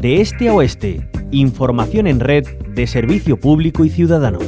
De 0.00 0.22
este 0.22 0.48
a 0.48 0.54
oeste, 0.54 1.06
información 1.30 2.06
en 2.06 2.20
red 2.20 2.46
de 2.70 2.86
servicio 2.86 3.38
público 3.38 3.84
y 3.84 3.90
ciudadano. 3.90 4.38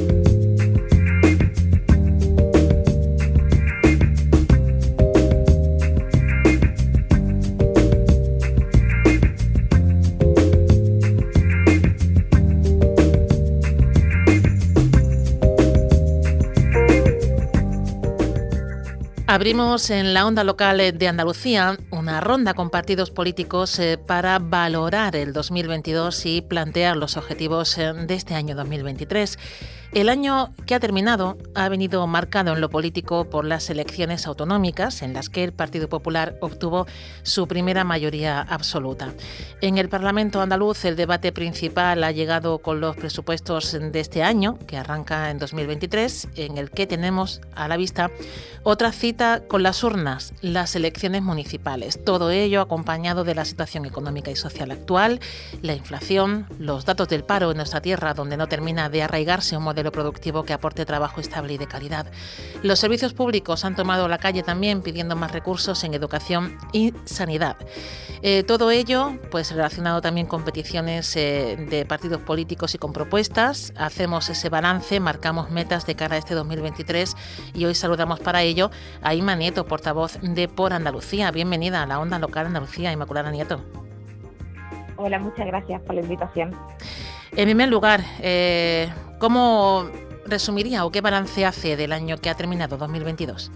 Abrimos 19.27 19.91
en 19.91 20.15
la 20.15 20.25
onda 20.25 20.43
local 20.43 20.97
de 20.97 21.07
Andalucía 21.07 21.77
una 22.03 22.19
ronda 22.19 22.53
con 22.53 22.69
partidos 22.69 23.11
políticos 23.11 23.79
eh, 23.79 23.97
para 23.97 24.37
valorar 24.37 25.15
el 25.15 25.31
2022 25.31 26.25
y 26.25 26.41
plantear 26.41 26.97
los 26.97 27.15
objetivos 27.15 27.77
eh, 27.77 27.93
de 27.93 28.13
este 28.13 28.35
año 28.35 28.55
2023. 28.57 29.39
El 29.93 30.09
año 30.09 30.51
que 30.65 30.73
ha 30.73 30.79
terminado 30.79 31.37
ha 31.53 31.69
venido 31.69 32.07
marcado 32.07 32.53
en 32.53 32.61
lo 32.61 32.69
político 32.71 33.29
por 33.29 33.45
las 33.45 33.69
elecciones 33.69 34.25
autonómicas 34.25 35.03
en 35.03 35.13
las 35.13 35.29
que 35.29 35.43
el 35.43 35.53
Partido 35.53 35.87
Popular 35.87 36.35
obtuvo 36.41 36.87
su 37.21 37.47
primera 37.47 37.83
mayoría 37.83 38.41
absoluta. 38.41 39.13
En 39.61 39.77
el 39.77 39.89
Parlamento 39.89 40.41
andaluz 40.41 40.83
el 40.85 40.95
debate 40.95 41.31
principal 41.31 42.03
ha 42.03 42.11
llegado 42.11 42.57
con 42.57 42.81
los 42.81 42.95
presupuestos 42.95 43.71
de 43.73 43.99
este 43.99 44.23
año, 44.23 44.57
que 44.65 44.77
arranca 44.77 45.29
en 45.29 45.37
2023, 45.37 46.29
en 46.37 46.57
el 46.57 46.71
que 46.71 46.87
tenemos 46.87 47.39
a 47.53 47.67
la 47.67 47.77
vista 47.77 48.09
otra 48.63 48.91
cita 48.93 49.43
con 49.47 49.61
las 49.61 49.83
urnas, 49.83 50.33
las 50.41 50.75
elecciones 50.75 51.21
municipales. 51.21 52.03
Todo 52.03 52.31
ello 52.31 52.61
acompañado 52.61 53.23
de 53.25 53.35
la 53.35 53.45
situación 53.45 53.85
económica 53.85 54.31
y 54.31 54.35
social 54.35 54.71
actual, 54.71 55.19
la 55.61 55.75
inflación, 55.75 56.47
los 56.57 56.85
datos 56.85 57.09
del 57.09 57.23
paro 57.23 57.51
en 57.51 57.57
nuestra 57.57 57.81
tierra 57.81 58.15
donde 58.15 58.37
no 58.37 58.47
termina 58.47 58.89
de 58.89 59.03
arraigarse 59.03 59.55
un 59.55 59.63
modelo 59.63 59.82
productivo 59.91 60.43
que 60.43 60.53
aporte 60.53 60.85
trabajo 60.85 61.21
estable 61.21 61.53
y 61.53 61.57
de 61.57 61.67
calidad. 61.67 62.07
Los 62.61 62.79
servicios 62.79 63.13
públicos 63.13 63.65
han 63.65 63.75
tomado 63.75 64.07
la 64.07 64.17
calle 64.17 64.43
también 64.43 64.81
pidiendo 64.81 65.15
más 65.15 65.31
recursos 65.31 65.83
en 65.83 65.93
educación 65.93 66.57
y 66.71 66.93
sanidad. 67.05 67.57
Eh, 68.21 68.43
todo 68.43 68.71
ello, 68.71 69.17
pues 69.31 69.51
relacionado 69.51 70.01
también 70.01 70.27
con 70.27 70.43
peticiones 70.43 71.15
eh, 71.15 71.57
de 71.69 71.85
partidos 71.85 72.21
políticos 72.21 72.73
y 72.75 72.77
con 72.77 72.93
propuestas. 72.93 73.73
Hacemos 73.75 74.29
ese 74.29 74.49
balance, 74.49 74.99
marcamos 74.99 75.51
metas 75.51 75.85
de 75.85 75.95
cara 75.95 76.15
a 76.15 76.19
este 76.19 76.33
2023 76.33 77.15
y 77.53 77.65
hoy 77.65 77.75
saludamos 77.75 78.19
para 78.19 78.41
ello 78.43 78.71
a 79.01 79.13
Ima 79.13 79.35
Nieto, 79.35 79.65
portavoz 79.65 80.19
de 80.21 80.47
Por 80.47 80.73
Andalucía. 80.73 81.31
Bienvenida 81.31 81.83
a 81.83 81.85
la 81.85 81.99
Onda 81.99 82.19
Local 82.19 82.45
Andalucía, 82.45 82.91
Inmaculada 82.91 83.31
Nieto. 83.31 83.61
Hola, 84.95 85.19
muchas 85.19 85.45
gracias 85.47 85.81
por 85.81 85.95
la 85.95 86.01
invitación. 86.01 86.51
En 87.35 87.45
primer 87.45 87.69
lugar, 87.69 88.01
eh, 88.21 88.89
¿Cómo 89.23 89.85
resumiría 90.25 90.83
o 90.83 90.91
qué 90.91 90.99
balance 90.99 91.45
hace 91.45 91.77
del 91.77 91.93
año 91.93 92.17
que 92.17 92.29
ha 92.29 92.35
terminado 92.35 92.75
2022? 92.75 93.53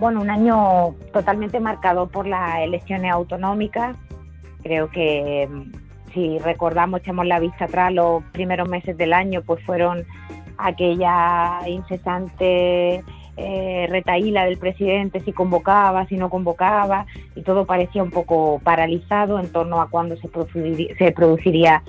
Bueno, 0.00 0.20
un 0.20 0.30
año 0.30 0.96
totalmente 1.12 1.60
marcado 1.60 2.08
por 2.08 2.26
las 2.26 2.58
elecciones 2.58 3.12
autonómicas. 3.12 3.96
Creo 4.64 4.90
que 4.90 5.48
mm, 5.48 6.12
si 6.12 6.40
recordamos, 6.40 7.02
echamos 7.02 7.24
la 7.24 7.38
vista 7.38 7.66
atrás, 7.66 7.92
los 7.92 8.24
primeros 8.32 8.68
meses 8.68 8.96
del 8.96 9.12
año 9.12 9.42
pues 9.42 9.64
fueron 9.64 10.04
aquella 10.58 11.60
incesante 11.68 13.04
eh, 13.36 13.86
retaíla 13.90 14.44
del 14.44 14.58
presidente, 14.58 15.20
si 15.20 15.32
convocaba, 15.32 16.06
si 16.06 16.16
no 16.16 16.30
convocaba, 16.30 17.06
y 17.34 17.42
todo 17.42 17.66
parecía 17.66 18.02
un 18.02 18.10
poco 18.10 18.60
paralizado 18.62 19.38
en 19.38 19.50
torno 19.50 19.80
a 19.80 19.88
cuándo 19.88 20.16
se 20.16 20.28
produciría 21.12 21.82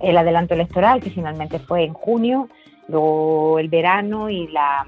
el 0.00 0.16
adelanto 0.16 0.54
electoral, 0.54 1.00
que 1.00 1.10
finalmente 1.10 1.58
fue 1.58 1.84
en 1.84 1.92
junio, 1.92 2.48
luego 2.88 3.58
el 3.58 3.68
verano 3.68 4.30
y 4.30 4.48
la, 4.48 4.86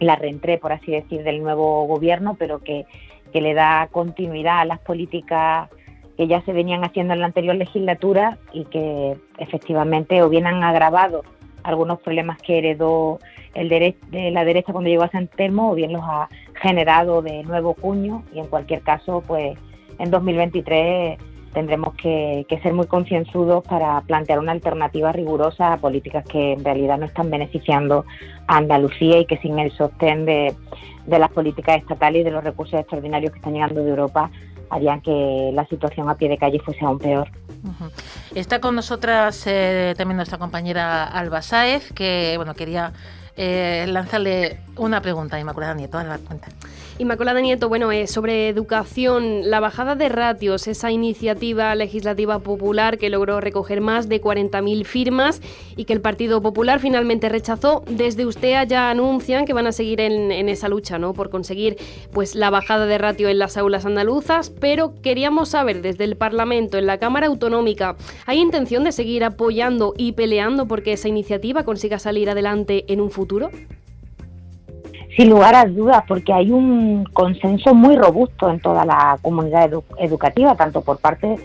la 0.00 0.16
reentré, 0.16 0.58
por 0.58 0.72
así 0.72 0.92
decir, 0.92 1.22
del 1.22 1.42
nuevo 1.42 1.86
gobierno, 1.86 2.36
pero 2.38 2.58
que, 2.58 2.86
que 3.32 3.40
le 3.40 3.54
da 3.54 3.88
continuidad 3.90 4.60
a 4.60 4.64
las 4.64 4.78
políticas 4.80 5.68
que 6.16 6.26
ya 6.26 6.40
se 6.42 6.52
venían 6.52 6.84
haciendo 6.84 7.14
en 7.14 7.20
la 7.20 7.26
anterior 7.26 7.54
legislatura 7.54 8.38
y 8.52 8.64
que 8.64 9.16
efectivamente 9.38 10.22
o 10.22 10.28
bien 10.28 10.46
han 10.46 10.62
agravado 10.62 11.22
algunos 11.62 12.00
problemas 12.00 12.38
que 12.38 12.58
heredó 12.58 13.18
el 13.56 13.68
de 13.68 14.30
la 14.30 14.44
derecha 14.44 14.72
cuando 14.72 14.90
llegó 14.90 15.04
a 15.04 15.10
San 15.10 15.28
Telmo 15.28 15.72
o 15.72 15.74
bien 15.74 15.92
los 15.92 16.02
ha 16.04 16.28
generado 16.60 17.22
de 17.22 17.42
nuevo 17.42 17.74
cuño 17.74 18.22
y 18.32 18.38
en 18.38 18.46
cualquier 18.46 18.82
caso 18.82 19.22
pues 19.26 19.58
en 19.98 20.10
2023 20.10 21.18
tendremos 21.56 21.94
que, 21.94 22.44
ser 22.62 22.74
muy 22.74 22.86
concienzudos 22.86 23.64
para 23.64 24.02
plantear 24.02 24.40
una 24.40 24.52
alternativa 24.52 25.10
rigurosa 25.10 25.72
a 25.72 25.76
políticas 25.78 26.22
que 26.26 26.52
en 26.52 26.62
realidad 26.62 26.98
no 26.98 27.06
están 27.06 27.30
beneficiando 27.30 28.04
a 28.46 28.58
Andalucía 28.58 29.20
y 29.20 29.24
que 29.24 29.38
sin 29.38 29.58
el 29.58 29.72
sostén 29.72 30.26
de, 30.26 30.54
las 31.06 31.30
políticas 31.30 31.78
estatales 31.78 32.20
y 32.20 32.24
de 32.24 32.30
los 32.30 32.44
recursos 32.44 32.78
extraordinarios 32.78 33.32
que 33.32 33.38
están 33.38 33.54
llegando 33.54 33.82
de 33.82 33.88
Europa 33.88 34.30
harían 34.68 35.00
que 35.00 35.50
la 35.54 35.64
situación 35.66 36.10
a 36.10 36.16
pie 36.16 36.28
de 36.28 36.36
calle 36.36 36.58
fuese 36.58 36.84
aún 36.84 36.98
peor. 36.98 37.30
Está 38.34 38.60
con 38.60 38.74
nosotras 38.74 39.46
eh, 39.46 39.94
también 39.96 40.16
nuestra 40.16 40.36
compañera 40.36 41.04
Alba 41.04 41.40
Sáez, 41.40 41.90
que 41.94 42.34
bueno 42.36 42.52
quería 42.52 42.92
eh, 43.36 43.84
lanzarle 43.88 44.60
una 44.76 45.00
pregunta 45.00 45.36
a 45.36 45.40
Inmaculada 45.40 45.74
Nieto. 45.74 45.98
A 45.98 46.04
la 46.04 46.18
cuenta. 46.18 46.48
Inmaculada 46.98 47.42
Nieto, 47.42 47.68
bueno, 47.68 47.92
eh, 47.92 48.06
sobre 48.06 48.48
educación, 48.48 49.50
la 49.50 49.60
bajada 49.60 49.96
de 49.96 50.08
ratios, 50.08 50.66
esa 50.66 50.90
iniciativa 50.90 51.74
legislativa 51.74 52.38
popular 52.38 52.96
que 52.96 53.10
logró 53.10 53.38
recoger 53.38 53.82
más 53.82 54.08
de 54.08 54.18
40.000 54.18 54.86
firmas 54.86 55.42
y 55.76 55.84
que 55.84 55.92
el 55.92 56.00
Partido 56.00 56.40
Popular 56.40 56.80
finalmente 56.80 57.28
rechazó. 57.28 57.84
Desde 57.86 58.24
usted 58.24 58.66
ya 58.66 58.88
anuncian 58.88 59.44
que 59.44 59.52
van 59.52 59.66
a 59.66 59.72
seguir 59.72 60.00
en, 60.00 60.48
esa 60.48 60.70
lucha, 60.70 60.98
¿no? 60.98 61.12
Por 61.12 61.28
conseguir, 61.28 61.76
pues, 62.12 62.34
la 62.34 62.48
bajada 62.48 62.86
de 62.86 62.96
ratio 62.96 63.28
en 63.28 63.40
las 63.40 63.58
aulas 63.58 63.84
andaluzas, 63.84 64.48
pero 64.48 64.94
queríamos 65.02 65.50
saber 65.50 65.82
desde 65.82 66.04
el 66.04 66.16
Parlamento, 66.16 66.78
en 66.78 66.86
la 66.86 66.96
Cámara 66.96 67.26
Autonómica, 67.26 67.96
¿hay 68.24 68.38
intención 68.38 68.84
de 68.84 68.92
seguir 68.92 69.22
apoyando 69.22 69.92
y 69.98 70.12
peleando 70.12 70.66
porque 70.66 70.94
esa 70.94 71.08
iniciativa 71.08 71.62
consiga 71.62 71.98
salir 71.98 72.30
adelante 72.30 72.86
en 72.88 73.02
un 73.02 73.10
futuro? 73.10 73.50
Sin 75.16 75.30
lugar 75.30 75.54
a 75.54 75.64
dudas, 75.64 76.04
porque 76.06 76.32
hay 76.32 76.50
un 76.50 77.04
consenso 77.04 77.74
muy 77.74 77.96
robusto 77.96 78.50
en 78.50 78.60
toda 78.60 78.84
la 78.84 79.18
comunidad 79.22 79.70
educativa, 79.98 80.54
tanto 80.56 80.82
por 80.82 80.98
parte 80.98 81.36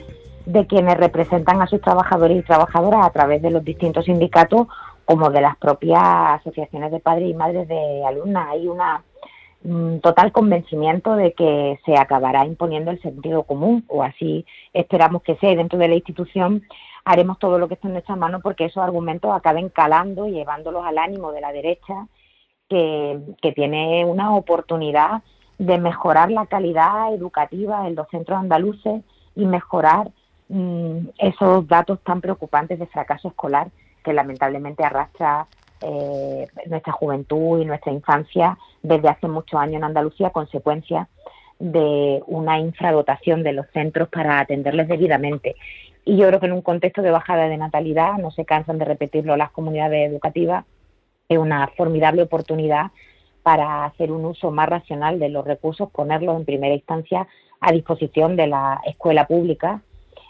de 0.46 0.68
quienes 0.68 0.98
representan 0.98 1.62
a 1.62 1.68
sus 1.68 1.80
trabajadores 1.80 2.40
y 2.40 2.44
trabajadoras 2.44 3.06
a 3.06 3.12
través 3.12 3.42
de 3.42 3.50
los 3.50 3.64
distintos 3.64 4.06
sindicatos, 4.06 4.68
como 5.06 5.30
de 5.30 5.42
las 5.42 5.56
propias 5.58 6.02
asociaciones 6.04 6.92
de 6.92 7.00
padres 7.00 7.30
y 7.30 7.34
madres 7.34 7.68
de 7.68 8.04
alumnas. 8.06 8.50
Hay 8.50 8.68
un 9.64 10.02
total 10.02 10.34
convencimiento 10.34 11.16
de 11.16 11.34
que 11.34 11.80
se 11.86 11.96
acabará 11.96 12.46
imponiendo 12.46 12.92
el 12.92 13.02
sentido 13.02 13.44
común, 13.44 13.86
o 13.88 14.04
así 14.04 14.46
esperamos 14.74 15.22
que 15.24 15.36
sea, 15.36 15.56
dentro 15.56 15.80
de 15.80 15.88
la 15.88 15.96
institución 15.96 16.64
haremos 17.06 17.40
todo 17.40 17.58
lo 17.58 17.68
que 17.68 17.76
esté 17.76 17.88
en 17.88 17.94
nuestra 17.94 18.16
mano 18.16 18.42
porque 18.42 18.66
esos 18.66 18.84
argumentos 18.84 19.34
acaben 19.34 19.70
calando 19.70 20.28
y 20.28 20.34
llevándolos 20.34 20.86
al 20.86 20.98
ánimo 20.98 21.32
de 21.32 21.42
la 21.42 21.52
derecha 21.52 22.08
que, 22.72 23.52
tiene 23.54 24.06
una 24.06 24.34
oportunidad 24.34 25.22
de 25.58 25.78
mejorar 25.78 26.32
la 26.32 26.46
calidad 26.46 27.14
educativa 27.14 27.86
en 27.86 27.96
los 27.96 28.08
centros 28.10 28.40
andaluces 28.40 29.04
y 29.36 29.46
mejorar 29.46 30.12
mm, 30.48 31.10
esos 31.18 31.68
datos 31.68 32.00
tan 32.04 32.22
preocupantes 32.22 32.80
de 32.80 32.88
fracaso 32.88 33.28
escolar 33.28 33.68
que 34.04 34.14
lamentablemente 34.14 34.84
arrastra 34.84 35.48
eh, 35.82 36.48
nuestra 36.68 36.94
juventud 36.94 37.60
y 37.60 37.66
nuestra 37.66 37.92
infancia 37.92 38.58
desde 38.82 39.10
hace 39.10 39.28
muchos 39.28 39.60
años 39.60 39.76
en 39.76 39.84
Andalucía, 39.84 40.30
consecuencia 40.30 41.10
de 41.60 42.24
una 42.26 42.58
infradotación 42.58 43.44
de 43.44 43.54
los 43.54 43.68
centros 43.74 44.08
para 44.10 44.40
atenderles 44.40 44.88
debidamente. 44.88 45.56
Y 46.06 46.18
yo 46.18 46.28
creo 46.28 46.40
que 46.40 46.48
en 46.48 46.54
un 46.54 46.62
contexto 46.62 47.02
de 47.02 47.12
bajada 47.12 47.48
de 47.48 47.58
natalidad, 47.58 48.14
no 48.18 48.32
se 48.32 48.46
cansan 48.46 48.80
de 48.80 48.86
repetirlo 48.86 49.36
las 49.38 49.52
comunidades 49.52 50.10
educativas, 50.10 50.66
es 51.32 51.38
una 51.38 51.68
formidable 51.78 52.24
oportunidad 52.24 52.92
para 53.42 53.86
hacer 53.86 54.12
un 54.12 54.26
uso 54.26 54.52
más 54.52 54.68
racional 54.68 55.18
de 55.18 55.30
los 55.30 55.46
recursos, 55.46 55.90
ponerlos 55.90 56.36
en 56.38 56.46
primera 56.46 56.76
instancia 56.76 57.28
a 57.62 57.72
disposición 57.72 58.36
de 58.36 58.48
la 58.48 58.82
escuela 58.86 59.28
pública 59.28 59.82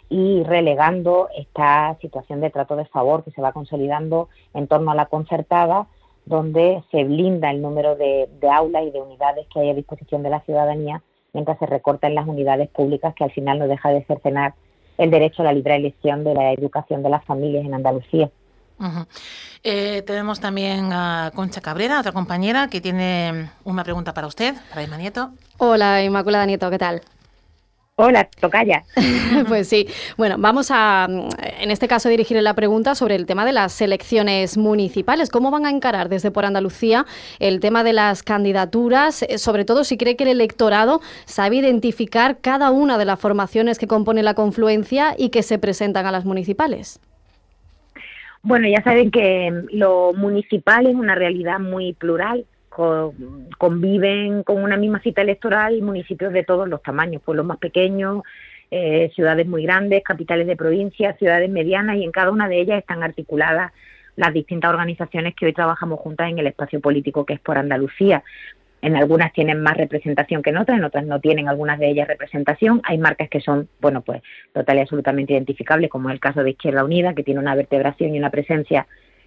y 0.08 0.44
relegando 0.44 1.28
esta 1.36 1.96
situación 2.00 2.40
de 2.40 2.50
trato 2.50 2.76
de 2.76 2.84
favor 2.84 3.24
que 3.24 3.32
se 3.32 3.42
va 3.42 3.52
consolidando 3.52 4.28
en 4.54 4.68
torno 4.68 4.92
a 4.92 4.94
la 4.94 5.06
concertada, 5.06 5.88
donde 6.24 6.84
se 6.92 7.02
blinda 7.02 7.50
el 7.50 7.62
número 7.62 7.96
de, 7.96 8.28
aulas 8.48 8.84
y 8.84 8.90
de 8.90 9.00
unidades 9.00 9.46
que 9.52 9.60
hay 9.60 9.70
a 9.70 9.74
disposición 9.74 10.22
de 10.22 10.30
la 10.30 10.40
ciudadanía, 10.42 11.02
mientras 11.32 11.58
se 11.58 11.66
recortan 11.66 12.14
las 12.14 12.28
unidades 12.28 12.68
públicas 12.68 13.14
que 13.14 13.24
al 13.24 13.32
final 13.32 13.58
no 13.58 13.66
deja 13.66 13.88
de 13.90 14.04
cercenar 14.04 14.54
el 14.98 15.10
derecho 15.10 15.42
a 15.42 15.46
la 15.46 15.52
libre 15.52 15.74
elección 15.74 16.22
de 16.22 16.34
la 16.34 16.52
educación 16.52 17.02
de 17.02 17.10
las 17.10 17.24
familias 17.24 17.64
en 17.64 17.74
Andalucía. 17.74 18.30
Eh, 19.62 20.02
tenemos 20.06 20.40
también 20.40 20.92
a 20.92 21.30
Concha 21.34 21.60
Cabrera, 21.60 22.00
otra 22.00 22.12
compañera, 22.12 22.68
que 22.68 22.80
tiene 22.80 23.50
una 23.64 23.84
pregunta 23.84 24.12
para 24.14 24.26
usted, 24.26 24.54
para 24.70 24.82
Isma 24.82 24.96
Nieto. 24.96 25.32
Hola, 25.58 26.02
Inmaculada 26.02 26.46
Nieto, 26.46 26.70
¿qué 26.70 26.78
tal? 26.78 27.02
Hola, 27.96 28.28
tocaya. 28.40 28.84
pues 29.48 29.68
sí. 29.68 29.86
Bueno, 30.16 30.36
vamos 30.38 30.70
a, 30.70 31.06
en 31.08 31.70
este 31.70 31.86
caso, 31.88 32.08
dirigir 32.08 32.40
la 32.42 32.54
pregunta 32.54 32.94
sobre 32.94 33.16
el 33.16 33.26
tema 33.26 33.44
de 33.44 33.52
las 33.52 33.78
elecciones 33.82 34.56
municipales. 34.56 35.28
¿Cómo 35.28 35.50
van 35.50 35.66
a 35.66 35.70
encarar 35.70 36.08
desde 36.08 36.30
por 36.30 36.46
Andalucía 36.46 37.04
el 37.38 37.60
tema 37.60 37.84
de 37.84 37.92
las 37.92 38.22
candidaturas? 38.22 39.22
Eh, 39.22 39.36
sobre 39.36 39.66
todo 39.66 39.84
si 39.84 39.98
cree 39.98 40.16
que 40.16 40.24
el 40.24 40.30
electorado 40.30 41.02
sabe 41.26 41.56
identificar 41.56 42.38
cada 42.40 42.70
una 42.70 42.96
de 42.96 43.04
las 43.04 43.20
formaciones 43.20 43.78
que 43.78 43.86
compone 43.86 44.22
la 44.22 44.34
confluencia 44.34 45.14
y 45.16 45.28
que 45.28 45.42
se 45.42 45.58
presentan 45.58 46.06
a 46.06 46.12
las 46.12 46.24
municipales. 46.24 46.98
Bueno, 48.42 48.68
ya 48.68 48.82
saben 48.82 49.10
que 49.10 49.52
lo 49.72 50.12
municipal 50.14 50.86
es 50.86 50.94
una 50.94 51.14
realidad 51.14 51.60
muy 51.60 51.92
plural 51.92 52.44
conviven 53.58 54.42
con 54.42 54.62
una 54.62 54.76
misma 54.76 55.00
cita 55.00 55.22
electoral 55.22 55.80
municipios 55.82 56.32
de 56.32 56.42
todos 56.42 56.68
los 56.68 56.82
tamaños, 56.82 57.22
pueblos 57.22 57.44
más 57.44 57.58
pequeños, 57.58 58.22
eh, 58.70 59.10
ciudades 59.14 59.46
muy 59.46 59.64
grandes, 59.64 60.02
capitales 60.02 60.46
de 60.46 60.56
provincias, 60.56 61.18
ciudades 61.18 61.50
medianas 61.50 61.96
y 61.96 62.04
en 62.04 62.12
cada 62.12 62.30
una 62.30 62.48
de 62.48 62.60
ellas 62.60 62.78
están 62.78 63.02
articuladas 63.02 63.72
las 64.16 64.32
distintas 64.32 64.70
organizaciones 64.70 65.34
que 65.34 65.46
hoy 65.46 65.52
trabajamos 65.52 66.00
juntas 66.00 66.30
en 66.30 66.38
el 66.38 66.46
espacio 66.46 66.80
político 66.80 67.26
que 67.26 67.34
es 67.34 67.40
por 67.40 67.58
Andalucía. 67.58 68.22
En 68.82 68.96
algunas 68.96 69.32
tienen 69.32 69.62
más 69.62 69.76
representación 69.76 70.42
que 70.42 70.50
en 70.50 70.58
otras, 70.58 70.78
en 70.78 70.84
otras 70.84 71.06
no 71.06 71.20
tienen 71.20 71.48
algunas 71.48 71.78
de 71.78 71.88
ellas 71.88 72.08
representación. 72.08 72.82
Hay 72.84 72.98
marcas 72.98 73.30
que 73.30 73.40
son, 73.40 73.68
bueno, 73.80 74.02
pues 74.02 74.22
total 74.52 74.76
y 74.76 74.80
absolutamente 74.80 75.32
identificables, 75.32 75.88
como 75.88 76.10
el 76.10 76.20
caso 76.20 76.42
de 76.42 76.50
Izquierda 76.50 76.84
Unida, 76.84 77.14
que 77.14 77.22
tiene 77.22 77.40
una 77.40 77.54
vertebración 77.54 78.14
y 78.14 78.18
una 78.18 78.30
presencia 78.30 78.86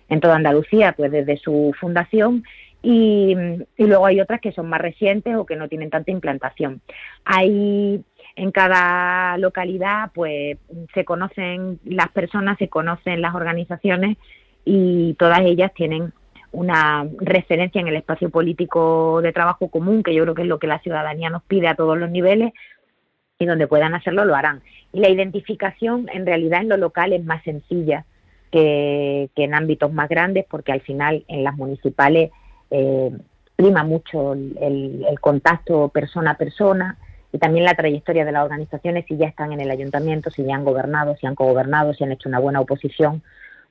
en 0.09 0.19
toda 0.19 0.35
Andalucía, 0.35 0.93
pues 0.95 1.11
desde 1.11 1.37
su 1.37 1.73
fundación, 1.79 2.43
y, 2.87 3.35
luego 3.79 4.05
hay 4.05 4.21
otras 4.21 4.39
que 4.39 4.51
son 4.51 4.69
más 4.69 4.79
recientes 4.79 5.35
o 5.35 5.45
que 5.47 5.55
no 5.55 5.67
tienen 5.67 5.89
tanta 5.89 6.11
implantación. 6.11 6.81
Hay 7.23 8.03
en 8.35 8.51
cada 8.51 9.39
localidad 9.39 10.11
pues 10.13 10.59
se 10.93 11.03
conocen 11.03 11.79
las 11.83 12.09
personas, 12.09 12.59
se 12.59 12.67
conocen 12.67 13.21
las 13.21 13.33
organizaciones 13.33 14.17
y 14.65 15.15
todas 15.15 15.39
ellas 15.41 15.73
tienen 15.73 16.13
una 16.55 17.07
referencia 17.19 17.81
en 17.81 17.87
el 17.87 17.95
espacio 17.95 18.29
político 18.29 19.21
de 19.21 19.33
trabajo 19.33 19.67
común, 19.69 20.03
que 20.03 20.13
yo 20.13 20.23
creo 20.23 20.35
que 20.35 20.41
es 20.43 20.47
lo 20.47 20.59
que 20.59 20.67
la 20.67 20.79
ciudadanía 20.79 21.29
nos 21.29 21.43
pide 21.43 21.67
a 21.67 21.75
todos 21.75 21.97
los 21.97 22.09
niveles, 22.09 22.53
y 23.39 23.45
donde 23.45 23.67
puedan 23.67 23.93
hacerlo 23.93 24.25
lo 24.25 24.35
harán. 24.35 24.61
Y 24.93 24.99
la 24.99 25.09
identificación 25.09 26.07
en 26.13 26.25
realidad 26.25 26.61
en 26.61 26.69
lo 26.69 26.77
local 26.77 27.13
es 27.13 27.23
más 27.23 27.43
sencilla 27.43 28.05
que, 28.51 29.29
en 29.35 29.53
ámbitos 29.53 29.91
más 29.91 30.09
grandes, 30.09 30.45
porque 30.49 30.71
al 30.71 30.81
final 30.81 31.25
en 31.27 31.43
las 31.43 31.55
municipales 31.55 32.31
eh, 32.71 33.11
prima 33.55 33.83
mucho 33.83 34.33
el, 34.33 35.05
contacto 35.19 35.89
persona 35.89 36.31
a 36.31 36.37
persona 36.37 36.97
y 37.31 37.37
también 37.37 37.65
la 37.65 37.73
trayectoria 37.73 38.23
de 38.23 38.31
las 38.31 38.43
organizaciones 38.43 39.05
si 39.07 39.17
ya 39.17 39.27
están 39.27 39.51
en 39.51 39.59
el 39.59 39.71
ayuntamiento, 39.71 40.29
si 40.29 40.45
ya 40.45 40.55
han 40.55 40.63
gobernado, 40.63 41.15
si 41.17 41.27
han 41.27 41.35
cogobernado, 41.35 41.93
si 41.93 42.03
han 42.03 42.13
hecho 42.13 42.29
una 42.29 42.39
buena 42.39 42.61
oposición. 42.61 43.21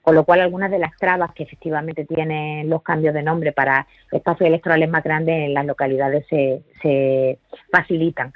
Con 0.04 0.14
lo 0.14 0.24
cual, 0.24 0.42
algunas 0.42 0.70
de 0.70 0.78
las 0.78 0.94
trabas 0.98 1.32
que 1.32 1.44
efectivamente 1.44 2.04
tienen 2.04 2.68
los 2.68 2.82
cambios 2.82 3.14
de 3.14 3.22
nombre 3.22 3.52
para 3.52 3.86
espacios 4.12 4.48
electorales 4.48 4.90
más 4.90 5.02
grandes 5.02 5.46
en 5.46 5.54
las 5.54 5.64
localidades 5.64 6.26
se, 6.28 7.38
facilitan. 7.72 8.32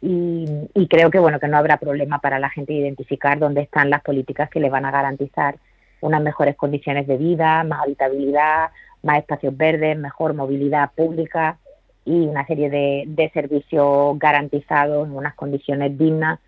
Y, 0.00 0.44
y, 0.74 0.88
creo 0.88 1.10
que 1.10 1.20
bueno 1.20 1.38
que 1.38 1.46
no 1.46 1.56
habrá 1.56 1.76
problema 1.76 2.18
para 2.18 2.40
la 2.40 2.50
gente 2.50 2.72
identificar 2.72 3.38
dónde 3.38 3.60
están 3.60 3.88
las 3.88 4.02
políticas 4.02 4.50
que 4.50 4.58
le 4.58 4.68
van 4.68 4.84
a 4.84 4.90
garantizar 4.90 5.54
unas 6.00 6.20
mejores 6.20 6.56
condiciones 6.56 7.06
de 7.06 7.16
vida, 7.16 7.62
más 7.62 7.82
habitabilidad, 7.82 8.70
más 9.02 9.18
espacios 9.18 9.56
verdes, 9.56 9.96
mejor 9.96 10.34
movilidad 10.34 10.90
pública 10.96 11.58
y 12.04 12.26
una 12.26 12.46
serie 12.46 12.68
de, 12.68 13.30
servicios 13.32 14.18
garantizados 14.18 15.06
en 15.06 15.14
unas 15.14 15.34
condiciones 15.34 15.96
dignas, 15.96 16.40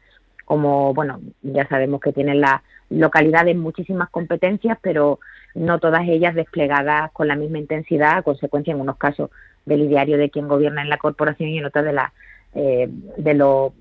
como, 0.45 0.93
bueno, 0.93 1.21
ya 1.43 1.67
sabemos 1.69 2.01
que 2.01 2.13
tienen 2.13 2.41
las 2.41 2.61
localidades 2.95 3.57
muchísimas 3.57 4.11
competencias, 4.11 4.79
pero 4.81 5.21
no 5.55 5.79
todas 5.79 6.03
ellas 6.09 6.35
desplegadas 6.35 7.11
con 7.13 7.29
la 7.29 7.37
misma 7.37 7.59
intensidad, 7.59 8.19
a 8.19 8.23
consecuencia 8.23 8.73
en 8.73 8.81
unos 8.81 8.97
casos 8.97 9.31
del 9.67 9.83
ideario 9.83 10.19
de 10.19 10.31
quien 10.31 10.49
gobierna 10.49 10.83
en 10.83 10.91
la 10.91 10.99
corporación 10.99 11.49
y 11.51 11.59
en 11.59 11.65
otros 11.65 11.85
de 11.85 11.93
la 11.93 12.13
eh, 12.57 12.89
de 13.17 13.35
los 13.35 13.73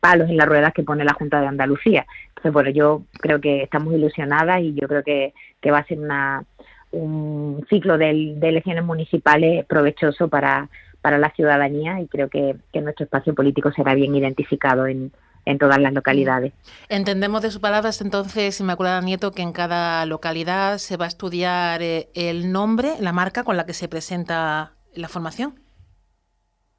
palos 0.00 0.28
en 0.28 0.36
las 0.36 0.46
ruedas 0.46 0.74
que 0.74 0.82
pone 0.82 1.02
la 1.02 1.14
Junta 1.14 1.40
de 1.40 1.46
Andalucía. 1.46 2.04
Entonces, 2.28 2.52
bueno, 2.52 2.68
yo 2.68 3.04
creo 3.20 3.40
que 3.40 3.62
estamos 3.62 3.94
ilusionadas 3.94 4.60
y 4.60 4.74
yo 4.74 4.86
creo 4.86 5.02
que, 5.02 5.32
que 5.62 5.70
va 5.70 5.78
a 5.78 5.86
ser 5.86 5.98
una, 5.98 6.44
un 6.90 7.64
ciclo 7.70 7.96
de, 7.96 8.10
elecciones 8.10 8.84
municipales 8.84 9.64
provechoso 9.66 10.28
para, 10.28 10.68
para 11.00 11.16
la 11.16 11.30
ciudadanía 11.30 12.00
y 12.00 12.08
creo 12.08 12.28
que, 12.28 12.56
nuestro 12.82 13.04
espacio 13.04 13.34
político 13.34 13.72
será 13.72 13.94
bien 13.94 14.14
identificado 14.14 14.86
en, 14.86 15.10
en 15.48 15.58
todas 15.58 15.78
las 15.78 15.94
localidades. 15.94 16.52
Entendemos 16.90 17.40
de 17.40 17.50
sus 17.50 17.60
palabras 17.60 18.02
entonces, 18.02 18.60
Inmaculada 18.60 19.00
Nieto, 19.00 19.32
que 19.32 19.40
en 19.40 19.52
cada 19.52 20.04
localidad 20.04 20.76
se 20.76 20.98
va 20.98 21.06
a 21.06 21.08
estudiar 21.08 21.80
eh, 21.82 22.10
el 22.14 22.52
nombre, 22.52 22.92
la 23.00 23.12
marca 23.12 23.44
con 23.44 23.56
la 23.56 23.64
que 23.64 23.72
se 23.72 23.88
presenta 23.88 24.72
la 24.94 25.08
formación. 25.08 25.54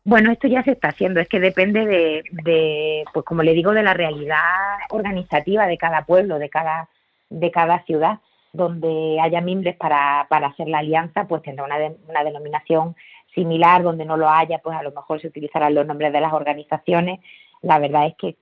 Bueno, 0.03 0.31
esto 0.31 0.47
ya 0.47 0.63
se 0.63 0.71
está 0.71 0.89
haciendo, 0.89 1.19
es 1.19 1.27
que 1.27 1.39
depende 1.39 1.85
de, 1.85 2.23
de, 2.31 3.03
pues 3.11 3.25
como 3.25 3.41
le 3.41 3.53
digo, 3.53 3.73
de 3.73 3.83
la 3.83 3.95
realidad 3.95 4.77
organizativa 4.91 5.65
de 5.65 5.77
cada 5.77 6.05
pueblo, 6.05 6.37
de 6.37 6.49
cada, 6.49 6.89
de 7.29 7.49
cada 7.51 7.83
ciudad 7.85 8.19
donde 8.53 9.19
haya 9.21 9.41
mimbres 9.41 9.75
para, 9.77 10.25
para 10.29 10.47
hacer 10.47 10.67
la 10.67 10.79
alianza, 10.79 11.27
pues 11.27 11.41
tendrá 11.41 11.65
una, 11.65 11.75
una 12.07 12.23
denominación 12.23 12.95
similar, 13.33 13.83
donde 13.83 14.05
no 14.05 14.17
lo 14.17 14.29
haya, 14.29 14.59
pues 14.59 14.75
a 14.75 14.83
lo 14.83 14.91
mejor 14.91 15.21
se 15.21 15.27
utilizarán 15.27 15.75
los 15.75 15.85
nombres 15.85 16.11
de 16.11 16.21
las 16.21 16.33
organizaciones. 16.33 17.19
La 17.61 17.77
verdad 17.77 18.07
es 18.07 18.15
que 18.15 18.35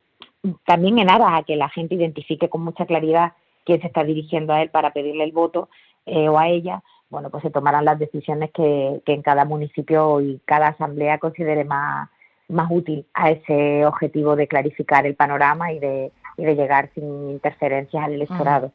también 0.66 1.00
en 1.00 1.10
aras 1.10 1.31
a 1.34 1.44
que 1.44 1.56
la 1.56 1.69
gente 1.69 1.95
identifique 1.95 2.50
con 2.50 2.62
mucha 2.62 2.86
claridad 2.86 3.34
quién 3.66 3.81
se 3.81 3.88
está 3.88 4.04
dirigiendo 4.04 4.54
a 4.54 4.62
él 4.62 4.69
para 4.69 4.92
pedirle 4.92 5.24
el 5.24 5.31
voto 5.31 5.69
eh, 6.06 6.30
o 6.30 6.39
a 6.39 6.48
ella, 6.48 6.84
bueno, 7.10 7.30
pues 7.30 7.44
se 7.44 7.51
tomarán 7.51 7.86
las 7.86 8.00
decisiones 8.00 8.51
que, 8.51 9.01
que 9.06 9.13
en 9.13 9.22
cada 9.22 9.45
municipio 9.45 10.22
y 10.22 10.39
cada 10.45 10.69
asamblea 10.69 11.19
considere 11.19 11.63
más, 11.66 12.10
más 12.48 12.69
útil 12.72 13.06
a 13.13 13.31
ese 13.31 13.86
objetivo 13.86 14.36
de 14.36 14.48
clarificar 14.48 15.06
el 15.06 15.16
panorama 15.16 15.72
y 15.72 15.80
de, 15.80 16.12
y 16.38 16.45
de 16.45 16.56
llegar 16.56 16.92
sin 16.94 17.31
interferencias 17.31 18.04
al 18.04 18.13
electorado. 18.13 18.72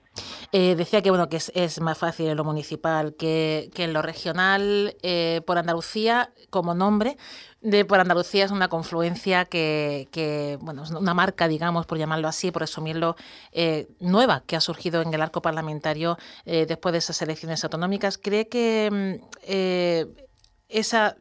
Eh, 0.51 0.75
decía 0.75 1.01
que 1.01 1.11
bueno 1.11 1.29
que 1.29 1.37
es, 1.37 1.81
más 1.81 1.97
fácil 1.97 2.29
en 2.29 2.37
lo 2.37 2.45
municipal 2.45 3.15
que, 3.15 3.71
en 3.75 3.93
lo 3.93 4.03
regional. 4.03 4.97
Eh, 5.03 5.41
por 5.47 5.57
Andalucía, 5.57 6.31
como 6.51 6.75
nombre, 6.75 7.17
de 7.61 7.85
por 7.85 8.01
Andalucía 8.01 8.45
es 8.45 8.51
una 8.51 8.69
confluencia 8.69 9.45
que, 9.45 10.59
bueno, 10.61 10.83
es 10.83 10.91
una 10.91 11.15
marca, 11.15 11.47
digamos, 11.47 11.87
por 11.87 11.99
llamarlo 11.99 12.27
así, 12.27 12.51
por 12.51 12.63
resumirlo, 12.63 13.15
eh, 13.53 13.87
nueva 14.01 14.43
que 14.47 14.57
ha 14.57 14.61
surgido 14.61 15.01
en 15.01 15.15
el 15.15 15.23
arco 15.23 15.41
parlamentario 15.41 16.19
después 16.45 16.93
de 16.93 16.99
esas 16.99 17.23
elecciones 17.23 17.63
autonómicas. 17.63 18.19
¿Cree 18.19 18.49
que 18.49 18.91
mm, 18.91 20.23
esa 20.69 21.17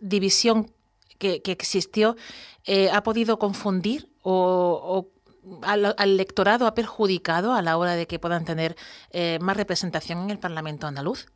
división 0.00 0.72
que, 1.18 1.40
existió 1.46 2.16
ha 2.92 3.02
podido 3.02 3.38
confundir 3.38 4.08
o, 4.22 5.08
al, 5.62 5.94
electorado 5.98 6.66
ha 6.66 6.74
perjudicado 6.74 7.54
a 7.54 7.62
la 7.62 7.76
hora 7.76 7.96
de 7.96 8.06
que 8.06 8.18
puedan 8.18 8.44
tener 8.44 8.76
eh, 9.12 9.38
más 9.40 9.56
representación 9.56 10.22
en 10.22 10.30
el 10.30 10.38
Parlamento 10.38 10.86
andaluz? 10.86 11.26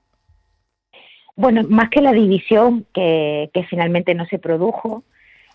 Bueno, 1.37 1.63
más 1.69 1.89
que 1.91 2.01
la 2.01 2.13
división 2.13 2.85
que, 2.93 3.51
finalmente 3.71 4.15
no 4.15 4.27
se 4.27 4.39
produjo, 4.39 5.05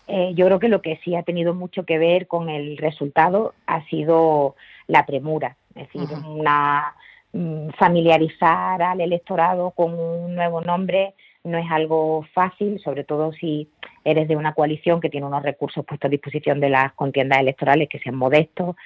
eh, 0.08 0.32
yo 0.34 0.46
creo 0.46 0.58
que 0.58 0.68
lo 0.68 0.80
que 0.80 0.98
sí 1.04 1.14
ha 1.14 1.22
tenido 1.22 1.54
mucho 1.54 1.84
que 1.84 1.98
ver 1.98 2.26
con 2.26 2.48
el 2.48 2.78
resultado 2.78 3.54
ha 3.66 3.84
sido 3.86 4.56
la 4.86 5.04
premura, 5.04 5.56
es 5.74 5.92
decir, 5.92 6.08
una, 6.26 6.94
mm, 7.32 7.70
familiarizar 7.78 8.80
al 8.82 9.00
electorado 9.00 9.72
con 9.72 9.92
un 9.92 10.34
nuevo 10.34 10.62
nombre 10.62 11.14
no 11.44 11.58
es 11.58 11.70
algo 11.70 12.26
fácil, 12.32 12.80
sobre 12.80 13.04
todo 13.04 13.32
si 13.32 13.68
eres 14.04 14.26
de 14.28 14.36
una 14.36 14.54
coalición 14.54 15.00
que 15.00 15.10
tiene 15.10 15.26
unos 15.26 15.42
recursos 15.42 15.84
puestos 15.84 16.08
a 16.08 16.10
disposición 16.10 16.58
de 16.60 16.70
las 16.70 16.92
contiendas 16.94 17.38
electorales 17.40 17.88
que 17.88 17.98
sean 17.98 18.16
modestos. 18.16 18.76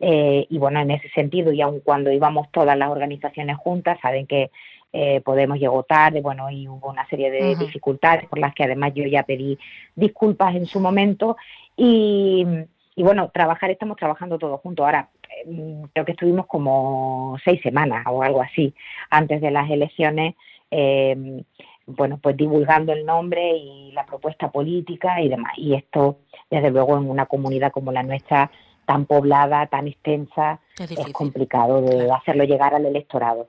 Eh, 0.00 0.46
y 0.50 0.58
bueno, 0.58 0.80
en 0.80 0.90
ese 0.90 1.08
sentido, 1.10 1.52
y 1.52 1.60
aun 1.60 1.80
cuando 1.80 2.10
íbamos 2.10 2.50
todas 2.50 2.76
las 2.76 2.90
organizaciones 2.90 3.56
juntas, 3.56 3.98
saben 4.00 4.26
que 4.26 4.50
eh, 4.92 5.20
Podemos 5.20 5.58
llegó 5.58 5.82
tarde, 5.82 6.22
bueno, 6.22 6.50
y 6.50 6.68
hubo 6.68 6.88
una 6.88 7.06
serie 7.08 7.30
de 7.30 7.54
dificultades 7.56 8.26
por 8.28 8.38
las 8.38 8.54
que 8.54 8.64
además 8.64 8.94
yo 8.94 9.04
ya 9.04 9.24
pedí 9.24 9.58
disculpas 9.94 10.54
en 10.54 10.64
su 10.64 10.80
momento. 10.80 11.36
Y, 11.76 12.46
y 12.94 13.02
bueno, 13.02 13.30
trabajar, 13.34 13.70
estamos 13.70 13.98
trabajando 13.98 14.38
todos 14.38 14.58
juntos. 14.62 14.86
Ahora, 14.86 15.10
eh, 15.44 15.82
creo 15.92 16.04
que 16.06 16.12
estuvimos 16.12 16.46
como 16.46 17.36
seis 17.44 17.60
semanas 17.60 18.06
o 18.08 18.22
algo 18.22 18.40
así 18.40 18.72
antes 19.10 19.42
de 19.42 19.50
las 19.50 19.70
elecciones. 19.70 20.34
Eh, 20.70 21.42
bueno, 21.86 22.18
pues 22.20 22.36
divulgando 22.36 22.92
el 22.92 23.06
nombre 23.06 23.56
y 23.56 23.92
la 23.92 24.04
propuesta 24.04 24.50
política 24.50 25.20
y 25.20 25.28
demás. 25.28 25.52
Y 25.56 25.74
esto, 25.74 26.18
desde 26.50 26.70
luego, 26.70 26.98
en 26.98 27.08
una 27.08 27.26
comunidad 27.26 27.72
como 27.72 27.92
la 27.92 28.02
nuestra, 28.02 28.50
tan 28.86 29.06
poblada, 29.06 29.66
tan 29.66 29.88
extensa, 29.88 30.60
es, 30.78 30.98
complicado 31.12 31.82
de 31.82 32.10
hacerlo 32.10 32.44
llegar 32.44 32.74
al 32.74 32.86
electorado. 32.86 33.48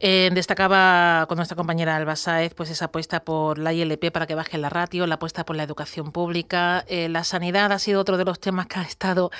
Eh, 0.00 0.30
destacaba 0.32 1.26
con 1.28 1.36
nuestra 1.36 1.56
compañera 1.56 1.96
Alba 1.96 2.14
Saez 2.14 2.54
pues 2.54 2.70
esa 2.70 2.86
apuesta 2.86 3.24
por 3.24 3.58
la 3.58 3.72
ILP 3.72 4.12
para 4.12 4.26
que 4.26 4.34
baje 4.34 4.58
la 4.58 4.68
ratio, 4.68 5.06
la 5.06 5.16
apuesta 5.16 5.44
por 5.44 5.56
la 5.56 5.64
educación 5.64 6.12
pública. 6.12 6.84
Eh, 6.88 7.08
la 7.08 7.24
sanidad 7.24 7.72
ha 7.72 7.78
sido 7.78 8.00
otro 8.00 8.16
de 8.16 8.24
los 8.24 8.38
temas 8.38 8.66
que 8.66 8.78
ha 8.78 8.82
estado 8.82 9.30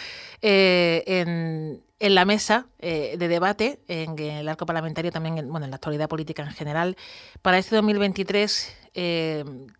eh, 0.42 1.04
en, 1.07 1.83
en, 1.99 2.14
la 2.14 2.25
mesa 2.25 2.67
de 2.81 3.17
debate, 3.17 3.78
en 3.88 4.19
el 4.19 4.49
arco 4.49 4.67
parlamentario 4.67 5.11
también, 5.11 5.38
en, 5.38 5.50
bueno, 5.50 5.64
en 5.64 5.71
la 5.71 5.76
actualidad 5.76 6.09
política 6.09 6.43
en 6.43 6.50
general. 6.50 6.97
Para 7.43 7.59
este 7.59 7.76
2023, 7.76 8.90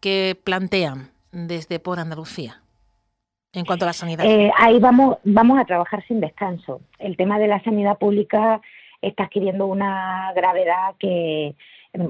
¿qué 0.01 0.41
plantean 0.45 1.11
desde 1.33 1.79
Por 1.79 2.01
Andalucía? 2.01 2.63
en 3.53 3.65
cuanto 3.65 3.85
a 3.85 3.89
la 3.89 3.93
sanidad? 3.93 4.25
Eh, 4.25 4.51
ahí 4.57 4.79
vamos, 4.79 5.19
vamos 5.25 5.59
a 5.59 5.65
trabajar 5.65 6.05
sin 6.07 6.21
descanso. 6.21 6.81
El 6.99 7.17
tema 7.17 7.39
de 7.39 7.49
la 7.49 7.63
sanidad 7.63 7.99
pública 7.99 8.61
está 9.01 9.25
adquiriendo 9.25 9.67
una 9.67 10.33
gravedad 10.35 10.95
que 10.99 11.55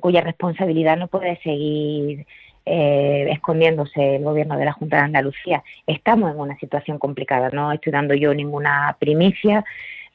cuya 0.00 0.21
responsabilidad 0.21 0.97
no 0.97 1.07
puede 1.07 1.41
seguir 1.43 2.27
eh, 2.67 3.29
escondiéndose 3.31 4.17
el 4.17 4.25
gobierno 4.25 4.59
de 4.59 4.65
la 4.65 4.73
Junta 4.73 4.97
de 4.97 5.03
Andalucía. 5.03 5.62
Estamos 5.87 6.33
en 6.33 6.41
una 6.41 6.59
situación 6.59 6.99
complicada, 6.99 7.50
no 7.50 7.73
estoy 7.73 7.93
dando 7.93 8.15
yo 8.15 8.35
ninguna 8.35 8.97
primicia. 8.99 9.65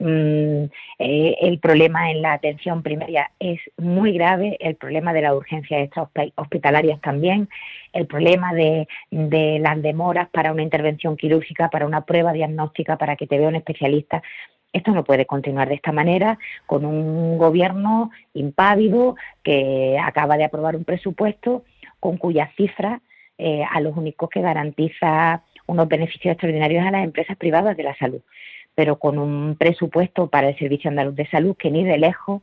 Mm, 0.06 0.66
eh, 1.00 1.38
el 1.40 1.60
problema 1.60 2.12
en 2.12 2.22
la 2.22 2.34
atención 2.34 2.84
primaria 2.84 3.32
es 3.40 3.62
muy 3.78 4.12
grave, 4.12 4.58
el 4.60 4.76
problema 4.76 5.14
de 5.14 5.22
la 5.22 5.34
urgencia 5.34 5.78
hospitalarias 6.36 7.00
también, 7.00 7.48
el 7.94 8.06
problema 8.06 8.54
de, 8.54 8.86
las 9.12 9.82
demoras 9.82 10.28
para 10.28 10.52
una 10.52 10.62
intervención 10.62 11.16
quirúrgica, 11.16 11.70
para 11.70 11.86
una 11.86 12.02
prueba 12.02 12.34
diagnóstica, 12.34 12.98
para 12.98 13.16
que 13.16 13.28
te 13.28 13.38
vea 13.38 13.48
un 13.48 13.56
especialista. 13.56 14.22
Esto 14.74 14.92
no 14.92 15.06
puede 15.06 15.26
continuar 15.26 15.70
de 15.70 15.76
esta 15.76 15.94
manera 15.94 16.38
con 16.66 16.84
un 16.84 17.38
gobierno 17.38 18.12
impávido 18.34 19.16
que 19.42 19.98
acaba 20.04 20.36
de 20.36 20.44
aprobar 20.44 20.76
un 20.76 20.84
presupuesto 20.84 21.64
con 22.02 22.18
cuyas 22.18 22.54
cifras 22.58 23.00
eh, 23.38 23.64
a 23.72 23.80
los 23.80 23.96
únicos 23.96 24.30
que 24.30 24.42
garantiza 24.42 25.44
unos 25.66 25.88
beneficios 25.88 26.34
extraordinarios 26.34 26.86
a 26.86 26.92
las 26.92 27.06
empresas 27.06 27.38
privadas 27.38 27.78
de 27.78 27.84
la 27.84 27.96
salud 27.96 28.22
pero 28.76 28.98
con 28.98 29.20
un 29.20 29.56
presupuesto 29.58 30.28
para 30.28 30.50
el 30.50 30.58
Servicio 30.58 30.90
Andaluz 30.90 31.16
de 31.16 31.28
Salud 31.28 31.56
que 31.56 31.72
ni 31.72 31.84
de 31.84 31.98
lejos 31.98 32.42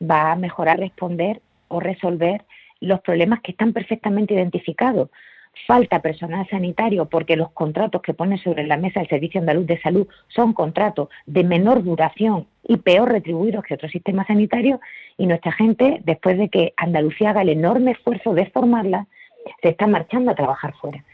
va 0.00 0.32
a 0.32 0.36
mejorar 0.36 0.78
responder 0.78 1.40
o 1.68 1.80
resolver 1.80 2.44
los 2.80 3.00
problemas 3.00 3.40
que 3.40 3.52
están 3.52 3.72
perfectamente 3.72 4.34
identificados. 4.34 5.10
Falta 5.66 6.00
personal 6.00 6.46
sanitario 6.48 7.06
porque 7.06 7.36
los 7.36 7.50
contratos 7.52 8.02
que 8.02 8.12
pone 8.12 8.38
sobre 8.38 8.66
la 8.66 8.76
mesa 8.76 9.00
el 9.00 9.08
Servicio 9.08 9.40
Andaluz 9.40 9.66
de 9.66 9.80
Salud 9.80 10.08
son 10.28 10.52
contratos 10.52 11.08
de 11.26 11.44
menor 11.44 11.84
duración 11.84 12.46
y 12.66 12.76
peor 12.76 13.12
retribuidos 13.12 13.64
que 13.64 13.74
otros 13.74 13.92
sistemas 13.92 14.26
sanitarios 14.26 14.80
y 15.16 15.26
nuestra 15.26 15.52
gente, 15.52 16.00
después 16.04 16.38
de 16.38 16.48
que 16.48 16.74
Andalucía 16.76 17.30
haga 17.30 17.42
el 17.42 17.50
enorme 17.50 17.92
esfuerzo 17.92 18.34
de 18.34 18.46
formarla, 18.46 19.06
se 19.62 19.68
está 19.68 19.86
marchando 19.86 20.32
a 20.32 20.34
trabajar 20.34 20.74
fuera. 20.74 21.04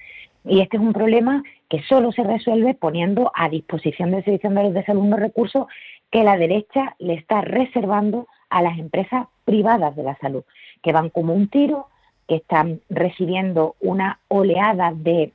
Y 0.44 0.60
este 0.60 0.78
es 0.78 0.82
un 0.82 0.94
problema 0.94 1.42
que 1.70 1.82
solo 1.84 2.10
se 2.10 2.24
resuelve 2.24 2.74
poniendo 2.74 3.30
a 3.32 3.48
disposición 3.48 4.10
del 4.10 4.24
Servicio 4.24 4.48
Andaluz 4.48 4.74
de 4.74 4.84
Salud 4.84 5.02
unos 5.02 5.20
recursos 5.20 5.68
que 6.10 6.24
la 6.24 6.36
derecha 6.36 6.96
le 6.98 7.14
está 7.14 7.40
reservando 7.42 8.26
a 8.50 8.60
las 8.60 8.76
empresas 8.76 9.28
privadas 9.44 9.94
de 9.94 10.02
la 10.02 10.16
salud, 10.18 10.42
que 10.82 10.92
van 10.92 11.10
como 11.10 11.32
un 11.32 11.48
tiro, 11.48 11.86
que 12.26 12.34
están 12.36 12.80
recibiendo 12.90 13.76
una 13.80 14.18
oleada 14.26 14.92
de 14.92 15.32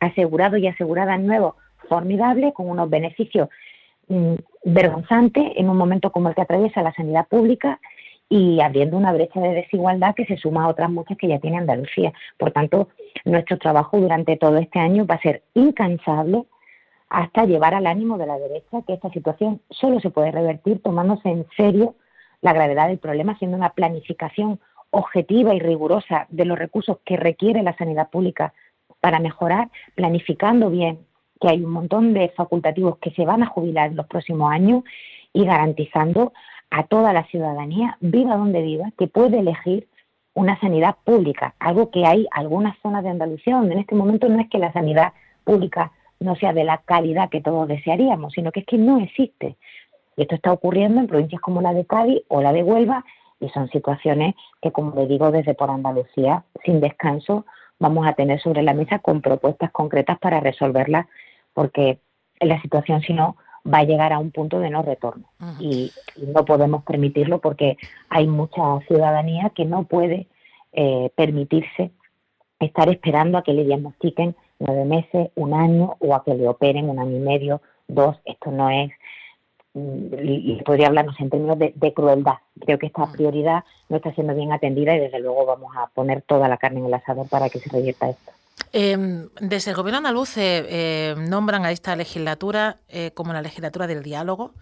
asegurados 0.00 0.58
y 0.60 0.66
aseguradas 0.66 1.20
nuevos 1.20 1.54
formidables, 1.90 2.54
con 2.54 2.70
unos 2.70 2.88
beneficios 2.88 3.50
mm, 4.08 4.34
vergonzantes 4.64 5.52
en 5.56 5.68
un 5.68 5.76
momento 5.76 6.10
como 6.10 6.30
el 6.30 6.34
que 6.34 6.42
atraviesa 6.42 6.82
la 6.82 6.94
sanidad 6.94 7.28
pública 7.28 7.80
y 8.28 8.60
abriendo 8.60 8.96
una 8.96 9.12
brecha 9.12 9.40
de 9.40 9.54
desigualdad 9.54 10.14
que 10.14 10.26
se 10.26 10.36
suma 10.36 10.64
a 10.64 10.68
otras 10.68 10.90
muchas 10.90 11.16
que 11.16 11.28
ya 11.28 11.38
tiene 11.38 11.58
Andalucía. 11.58 12.12
Por 12.38 12.50
tanto, 12.50 12.88
nuestro 13.24 13.58
trabajo 13.58 13.98
durante 13.98 14.36
todo 14.36 14.58
este 14.58 14.78
año 14.78 15.06
va 15.06 15.14
a 15.16 15.22
ser 15.22 15.42
incansable 15.54 16.44
hasta 17.08 17.44
llevar 17.44 17.74
al 17.74 17.86
ánimo 17.86 18.18
de 18.18 18.26
la 18.26 18.38
derecha 18.38 18.82
que 18.86 18.94
esta 18.94 19.10
situación 19.10 19.60
solo 19.70 20.00
se 20.00 20.10
puede 20.10 20.32
revertir 20.32 20.82
tomándose 20.82 21.28
en 21.28 21.46
serio 21.56 21.94
la 22.40 22.52
gravedad 22.52 22.88
del 22.88 22.98
problema, 22.98 23.32
haciendo 23.32 23.56
una 23.56 23.70
planificación 23.70 24.60
objetiva 24.90 25.54
y 25.54 25.60
rigurosa 25.60 26.26
de 26.30 26.44
los 26.44 26.58
recursos 26.58 26.98
que 27.04 27.16
requiere 27.16 27.62
la 27.62 27.76
sanidad 27.76 28.10
pública 28.10 28.52
para 29.00 29.20
mejorar, 29.20 29.68
planificando 29.94 30.70
bien 30.70 30.98
que 31.40 31.48
hay 31.48 31.62
un 31.62 31.70
montón 31.70 32.14
de 32.14 32.30
facultativos 32.30 32.98
que 32.98 33.10
se 33.10 33.24
van 33.24 33.42
a 33.42 33.46
jubilar 33.46 33.90
en 33.90 33.96
los 33.96 34.06
próximos 34.06 34.50
años 34.50 34.84
y 35.32 35.44
garantizando 35.44 36.32
a 36.70 36.84
toda 36.84 37.12
la 37.12 37.24
ciudadanía, 37.24 37.96
viva 38.00 38.36
donde 38.36 38.62
viva, 38.62 38.90
que 38.98 39.06
puede 39.06 39.38
elegir 39.38 39.88
una 40.34 40.60
sanidad 40.60 40.96
pública, 41.04 41.54
algo 41.58 41.90
que 41.90 42.04
hay 42.04 42.26
algunas 42.30 42.76
zonas 42.82 43.02
de 43.02 43.10
Andalucía 43.10 43.56
donde 43.56 43.74
en 43.74 43.80
este 43.80 43.94
momento 43.94 44.28
no 44.28 44.40
es 44.40 44.50
que 44.50 44.58
la 44.58 44.72
sanidad 44.72 45.12
pública 45.44 45.92
no 46.20 46.36
sea 46.36 46.52
de 46.52 46.64
la 46.64 46.78
calidad 46.78 47.30
que 47.30 47.40
todos 47.40 47.68
desearíamos, 47.68 48.34
sino 48.34 48.52
que 48.52 48.60
es 48.60 48.66
que 48.66 48.78
no 48.78 48.98
existe. 48.98 49.56
Y 50.16 50.22
esto 50.22 50.34
está 50.34 50.52
ocurriendo 50.52 51.00
en 51.00 51.06
provincias 51.06 51.40
como 51.40 51.62
la 51.62 51.72
de 51.72 51.86
Cádiz 51.86 52.22
o 52.28 52.42
la 52.42 52.52
de 52.52 52.62
Huelva 52.62 53.04
y 53.40 53.48
son 53.50 53.68
situaciones 53.68 54.34
que, 54.62 54.72
como 54.72 54.94
le 54.94 55.06
digo, 55.06 55.30
desde 55.30 55.54
por 55.54 55.70
Andalucía, 55.70 56.44
sin 56.64 56.80
descanso, 56.80 57.44
vamos 57.78 58.06
a 58.06 58.14
tener 58.14 58.40
sobre 58.40 58.62
la 58.62 58.74
mesa 58.74 58.98
con 58.98 59.20
propuestas 59.20 59.70
concretas 59.70 60.18
para 60.18 60.40
resolverlas, 60.40 61.06
porque 61.52 61.98
la 62.40 62.60
situación, 62.62 63.02
si 63.02 63.12
no, 63.12 63.36
va 63.72 63.78
a 63.78 63.84
llegar 63.84 64.12
a 64.12 64.18
un 64.18 64.30
punto 64.30 64.60
de 64.60 64.70
no 64.70 64.82
retorno. 64.82 65.24
y, 65.60 65.92
no 66.16 66.46
podemos 66.46 66.82
permitirlo 66.82 67.40
porque 67.40 67.76
hay 68.08 68.26
mucha 68.26 68.62
ciudadanía 68.88 69.50
que 69.50 69.66
no 69.66 69.84
puede 69.84 70.26
eh, 70.72 71.10
permitirse 71.14 71.90
estar 72.58 72.88
esperando 72.88 73.36
a 73.36 73.42
que 73.42 73.52
le 73.52 73.64
diagnostiquen 73.64 74.34
nueve 74.58 74.84
meses, 74.84 75.30
un 75.34 75.52
año 75.54 75.96
o 75.98 76.14
a 76.14 76.24
que 76.24 76.34
le 76.34 76.48
operen 76.48 76.88
un 76.88 76.98
año 76.98 77.16
y 77.16 77.20
medio, 77.20 77.60
dos. 77.88 78.16
Esto 78.24 78.50
no 78.50 78.70
es, 78.70 78.90
mm, 79.74 80.06
y 80.22 80.62
podría 80.64 80.88
hablarnos 80.88 81.18
en 81.20 81.30
términos 81.30 81.58
de, 81.58 81.92
crueldad. 81.94 82.36
Creo 82.60 82.78
que 82.78 82.86
esta 82.86 83.10
prioridad 83.12 83.64
no 83.88 83.96
está 83.96 84.12
siendo 84.14 84.34
bien 84.34 84.52
atendida 84.52 84.94
y 84.96 85.00
desde 85.00 85.20
luego 85.20 85.44
vamos 85.46 85.72
a 85.76 85.88
poner 85.88 86.22
toda 86.22 86.48
la 86.48 86.56
carne 86.56 86.80
en 86.80 86.86
el 86.86 86.94
asador 86.94 87.28
para 87.28 87.48
que 87.48 87.58
se 87.58 87.70
revierta 87.70 88.10
esto. 88.10 88.32
Em, 88.78 89.30
desde 89.40 89.70
el 89.70 89.76
Gobierno 89.76 89.98
andaluz 89.98 90.34
eh, 90.36 91.14
nombran 91.16 91.64
a 91.64 91.72
esta 91.72 91.96
legislatura 91.96 92.78
eh, 92.88 93.10
como 93.14 93.32
la 93.32 93.40
legislatura 93.40 93.86
del 93.86 94.02
diálogo. 94.02 94.52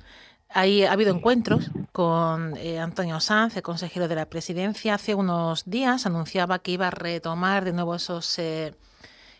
Ahí 0.51 0.85
ha 0.85 0.93
habido 0.93 1.13
encuentros 1.13 1.71
con 1.91 2.57
eh, 2.57 2.79
Antonio 2.79 3.19
Sanz, 3.19 3.57
el 3.57 3.65
consejero 3.65 4.07
de 4.07 4.15
la 4.15 4.27
presidencia. 4.27 4.95
Hace 4.95 5.17
unos 5.17 5.65
días 5.65 6.07
anunciaba 6.07 6.61
que 6.61 6.71
iba 6.71 6.87
a 6.87 6.91
retomar 6.93 7.65
de 7.65 7.73
nuevo 7.73 7.97
esos 7.97 8.39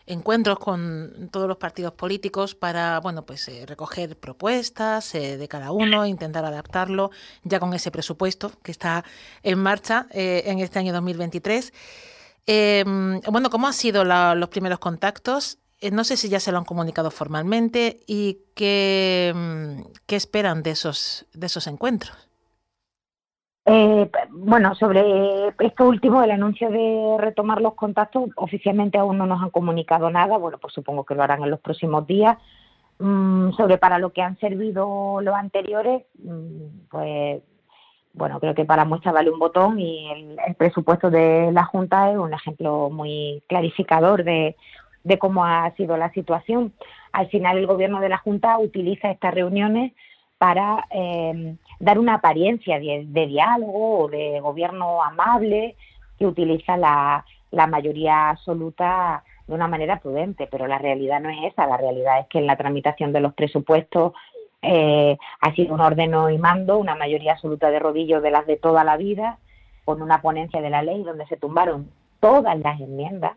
encuentros 0.07 0.59
con 0.59 1.29
todos 1.31 1.47
los 1.47 1.55
partidos 1.55 1.93
políticos 1.93 2.53
para 2.53 2.99
bueno 2.99 3.25
pues 3.25 3.49
recoger 3.65 4.17
propuestas 4.19 5.13
de 5.13 5.47
cada 5.47 5.71
uno, 5.71 6.05
intentar 6.05 6.43
adaptarlo 6.43 7.11
ya 7.43 7.61
con 7.61 7.73
ese 7.73 7.91
presupuesto 7.91 8.51
que 8.61 8.71
está 8.71 9.05
en 9.41 9.57
marcha 9.57 10.07
en 10.11 10.59
este 10.59 10.79
año 10.79 10.91
2023. 10.91 11.71
Em, 12.47 13.21
bueno, 13.31 13.49
¿cómo 13.49 13.67
han 13.67 13.73
sido 13.73 14.03
los 14.03 14.49
primeros 14.49 14.79
contactos? 14.79 15.57
Eh, 15.81 15.91
no 15.91 16.03
sé 16.03 16.17
si 16.17 16.29
ya 16.29 16.39
se 16.39 16.51
lo 16.51 16.57
han 16.57 16.65
comunicado 16.65 17.11
formalmente 17.11 17.99
y 18.07 18.39
qué, 18.55 19.33
mm, 19.35 19.81
qué 20.05 20.15
esperan 20.15 20.63
de 20.63 20.71
esos, 20.71 21.25
de 21.33 21.47
esos 21.47 21.67
encuentros. 21.67 22.15
Eh, 23.67 24.09
bueno, 24.29 24.75
sobre 24.75 25.47
esto 25.59 25.87
último, 25.87 26.21
el 26.21 26.29
anuncio 26.29 26.69
de 26.69 27.17
retomar 27.17 27.61
los 27.61 27.73
contactos, 27.73 28.29
oficialmente 28.35 28.99
aún 28.99 29.17
no 29.17 29.25
nos 29.25 29.41
han 29.41 29.49
comunicado 29.49 30.11
nada, 30.11 30.37
bueno, 30.37 30.59
pues 30.59 30.73
supongo 30.73 31.03
que 31.03 31.15
lo 31.15 31.23
harán 31.23 31.43
en 31.43 31.49
los 31.49 31.59
próximos 31.59 32.05
días. 32.05 32.37
Mm, 32.99 33.51
sobre 33.53 33.77
para 33.77 33.99
lo 33.99 34.13
que 34.13 34.21
han 34.21 34.37
servido 34.39 35.19
los 35.21 35.35
anteriores, 35.35 36.03
mm, 36.23 36.87
pues 36.89 37.41
bueno, 38.15 38.39
creo 38.39 38.55
que 38.55 38.65
para 38.65 38.85
muestra 38.85 39.11
vale 39.11 39.29
un 39.29 39.39
botón 39.39 39.79
y 39.79 40.09
el, 40.47 40.55
presupuesto 40.55 41.09
de 41.09 41.51
la 41.51 41.65
Junta 41.65 42.11
es 42.11 42.17
un 42.17 42.33
ejemplo 42.33 42.89
muy 42.89 43.43
clarificador 43.47 44.23
de, 44.23 44.55
cómo 45.19 45.45
ha 45.45 45.69
sido 45.75 45.97
la 45.97 46.11
situación. 46.11 46.73
Al 47.11 47.27
final 47.27 47.57
el 47.57 47.67
gobierno 47.67 47.99
de 47.99 48.09
la 48.09 48.17
Junta 48.17 48.57
utiliza 48.57 49.11
estas 49.11 49.33
reuniones 49.33 49.91
para 50.37 50.85
em, 50.91 51.57
dar 51.79 51.99
una 51.99 52.15
apariencia 52.15 52.79
de, 52.79 53.27
diálogo 53.27 53.99
o 53.99 54.07
de 54.07 54.39
gobierno 54.39 55.03
amable 55.03 55.75
que 56.17 56.25
utiliza 56.25 56.77
la, 56.77 57.25
la 57.51 57.67
mayoría 57.67 58.29
absoluta 58.29 59.23
de 59.47 59.53
una 59.53 59.67
manera 59.67 59.99
prudente, 59.99 60.47
pero 60.49 60.67
la 60.67 60.77
realidad 60.77 61.19
no 61.19 61.29
es 61.29 61.51
esa. 61.51 61.67
La 61.67 61.77
realidad 61.77 62.19
es 62.19 62.27
que 62.27 62.39
en 62.39 62.47
la 62.47 62.55
tramitación 62.55 63.11
de 63.13 63.19
los 63.19 63.33
presupuestos 63.33 64.13
eh, 64.61 65.17
ha 65.41 65.53
sido 65.53 65.73
un 65.73 65.81
ordeno 65.81 66.29
y 66.29 66.37
mando, 66.37 66.77
una 66.77 66.95
mayoría 66.95 67.33
absoluta 67.33 67.69
de 67.69 67.79
rodillos 67.79 68.23
de 68.23 68.31
las 68.31 68.45
de 68.47 68.57
toda 68.57 68.83
la 68.83 68.97
vida, 68.97 69.39
con 69.85 70.01
una 70.01 70.21
ponencia 70.21 70.61
de 70.61 70.69
la 70.69 70.81
ley 70.81 71.03
donde 71.03 71.27
se 71.27 71.37
tumbaron 71.37 71.89
todas 72.19 72.57
las 72.59 72.79
enmiendas 72.79 73.33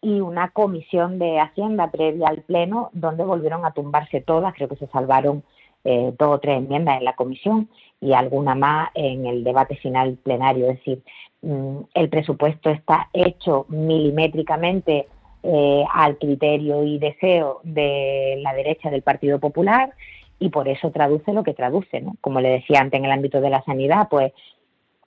y 0.00 0.20
una 0.20 0.50
comisión 0.50 1.18
de 1.18 1.40
Hacienda 1.40 1.90
previa 1.90 2.28
al 2.28 2.42
Pleno 2.42 2.90
donde 2.92 3.24
volvieron 3.24 3.64
a 3.64 3.72
tumbarse 3.72 4.20
todas, 4.20 4.54
creo 4.54 4.68
que 4.68 4.76
se 4.76 4.86
salvaron 4.88 5.42
eh, 5.84 6.12
dos 6.18 6.36
o 6.36 6.38
tres 6.38 6.58
enmiendas 6.58 6.98
en 6.98 7.04
la 7.04 7.14
comisión 7.14 7.68
y 8.00 8.12
alguna 8.12 8.54
más 8.54 8.90
en 8.94 9.26
el 9.26 9.44
debate 9.44 9.76
final 9.76 10.18
plenario. 10.22 10.70
Es 10.70 10.78
decir, 10.78 11.02
mm, 11.42 11.78
el 11.94 12.08
presupuesto 12.08 12.70
está 12.70 13.08
hecho 13.12 13.66
milimétricamente 13.68 15.08
eh, 15.42 15.84
al 15.92 16.18
criterio 16.18 16.82
y 16.82 16.98
deseo 16.98 17.60
de 17.62 18.40
la 18.42 18.54
derecha 18.54 18.90
del 18.90 19.02
Partido 19.02 19.38
Popular 19.38 19.92
y 20.38 20.50
por 20.50 20.68
eso 20.68 20.90
traduce 20.90 21.32
lo 21.32 21.42
que 21.42 21.54
traduce. 21.54 22.00
¿no? 22.00 22.16
Como 22.20 22.40
le 22.40 22.50
decía 22.50 22.80
antes 22.80 22.98
en 22.98 23.04
el 23.04 23.12
ámbito 23.12 23.40
de 23.40 23.50
la 23.50 23.62
sanidad, 23.62 24.08
pues 24.08 24.32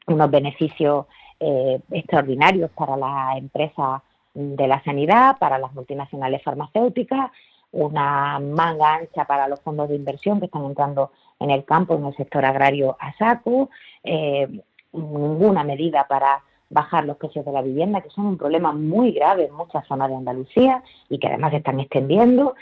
unos 0.08 0.30
beneficios 0.32 1.06
eh, 1.40 1.80
extraordinarios 1.92 2.72
para 2.72 2.98
las 2.98 3.38
empresas 3.38 4.02
de 4.34 4.68
la 4.68 4.84
sanidad, 4.84 5.38
para 5.40 5.58
las 5.58 5.74
multinacionales 5.74 6.42
farmacéuticas, 6.44 7.32
una 7.72 8.40
manga 8.40 8.96
ancha 8.96 9.26
para 9.26 9.48
los 9.48 9.62
fondos 9.62 9.90
de 9.90 9.96
inversión 9.96 10.40
que 10.40 10.46
están 10.46 10.66
entrando 10.66 11.12
en 11.40 11.52
el 11.52 11.64
campo, 11.66 11.96
en 11.96 12.06
el 12.06 12.16
sector 12.16 12.46
agrario 12.46 12.98
a 13.00 13.14
saco, 13.14 13.70
eh, 14.04 14.48
ninguna 14.94 15.64
medida 15.64 16.06
para 16.08 16.44
bajar 16.70 17.06
los 17.06 17.18
precios 17.18 17.46
de 17.46 17.52
la 17.52 17.62
vivienda, 17.62 18.02
que 18.02 18.10
son 18.10 18.26
un 18.26 18.38
problema 18.38 18.72
muy 18.72 19.12
grave 19.12 19.46
en 19.46 19.54
muchas 19.54 19.86
zonas 19.88 20.10
de 20.10 20.16
Andalucía 20.16 20.84
y 21.10 21.20
que 21.20 21.28
además 21.28 21.52
se 21.52 21.58
están 21.58 21.80
extendiendo. 21.80 22.56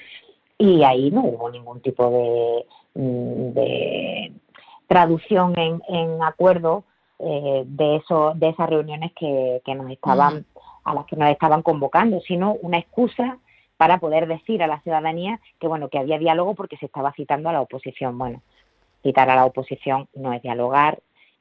Y 0.59 0.83
ahí 0.83 1.09
no 1.09 1.21
hubo 1.21 1.49
ningún 1.49 1.81
tipo 1.81 2.11
de, 2.11 2.65
mm, 2.93 4.35
traducción 4.87 5.53
en, 5.57 6.21
acuerdo 6.21 6.83
eh, 7.19 7.63
de 7.65 7.95
eso, 7.95 8.33
de 8.35 8.49
esas 8.49 8.69
reuniones 8.69 9.11
que, 9.13 9.61
nos 9.75 9.89
estaban, 9.89 10.45
a 10.83 10.93
las 10.93 11.05
que 11.05 11.15
nos 11.15 11.29
estaban 11.29 11.63
convocando, 11.63 12.21
sino 12.21 12.53
una 12.61 12.77
excusa 12.77 13.39
para 13.77 13.99
poder 13.99 14.27
decir 14.27 14.61
a 14.61 14.67
la 14.67 14.81
ciudadanía 14.81 15.39
que 15.59 15.67
bueno 15.67 15.89
que 15.89 15.97
había 15.97 16.19
diálogo 16.19 16.53
porque 16.53 16.77
se 16.77 16.85
estaba 16.85 17.13
citando 17.13 17.49
a 17.49 17.53
la 17.53 17.61
oposición. 17.61 18.17
Bueno, 18.17 18.41
citar 19.01 19.29
a 19.29 19.35
la 19.35 19.45
oposición 19.45 20.07
no 20.13 20.33
es 20.33 20.41
dialogar, 20.41 20.99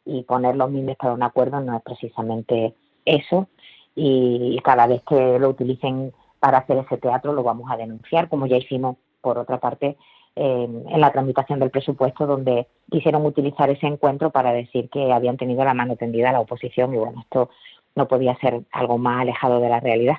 y 0.09 0.23
poner 0.23 0.57
los 0.57 0.71
miles 0.71 0.97
para 0.97 1.13
un 1.13 1.23
acuerdo 1.23 1.61
no 1.61 1.77
es 1.77 1.83
precisamente 1.83 2.75
eso 3.05 3.47
y 3.95 4.59
cada 4.65 4.87
vez 4.87 5.03
que 5.03 5.39
lo 5.39 5.51
utilicen 5.51 6.13
para 6.41 6.59
hacer 6.59 6.79
ese 6.79 6.97
teatro 6.97 7.33
lo 7.33 7.43
vamos 7.43 7.71
a 7.71 7.77
denunciar, 7.77 8.29
como 8.29 8.47
ya 8.47 8.57
hicimos 8.57 8.97
por 9.29 9.39
otra 9.39 9.59
parte 9.59 9.99
en 10.35 11.01
la 11.01 11.11
tramitación 11.11 11.59
del 11.59 11.71
presupuesto 11.71 12.25
donde 12.25 12.69
quisieron 12.91 13.27
utilizar 13.27 13.69
ese 13.71 13.87
encuentro 13.87 14.31
para 14.31 14.53
decir 14.53 14.89
que 14.89 15.13
habían 15.13 15.37
tenido 15.37 15.65
la 15.65 15.75
mano 15.75 15.97
tendida 15.97 16.31
a 16.31 16.33
la 16.33 16.41
oposición 16.41 16.95
y 16.95 16.97
bueno, 16.97 17.21
esto 17.23 17.51
no 17.97 18.09
podía 18.09 18.35
ser 18.39 18.63
algo 18.73 18.97
más 18.97 19.23
alejado 19.23 19.61
de 19.61 19.69
la 19.69 19.81
realidad. 19.81 20.17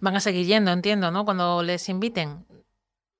Van 0.00 0.16
a 0.16 0.20
seguir 0.20 0.46
yendo, 0.46 0.72
entiendo, 0.72 1.10
¿no? 1.10 1.24
Cuando 1.24 1.62
les 1.62 1.88
inviten 1.88 2.44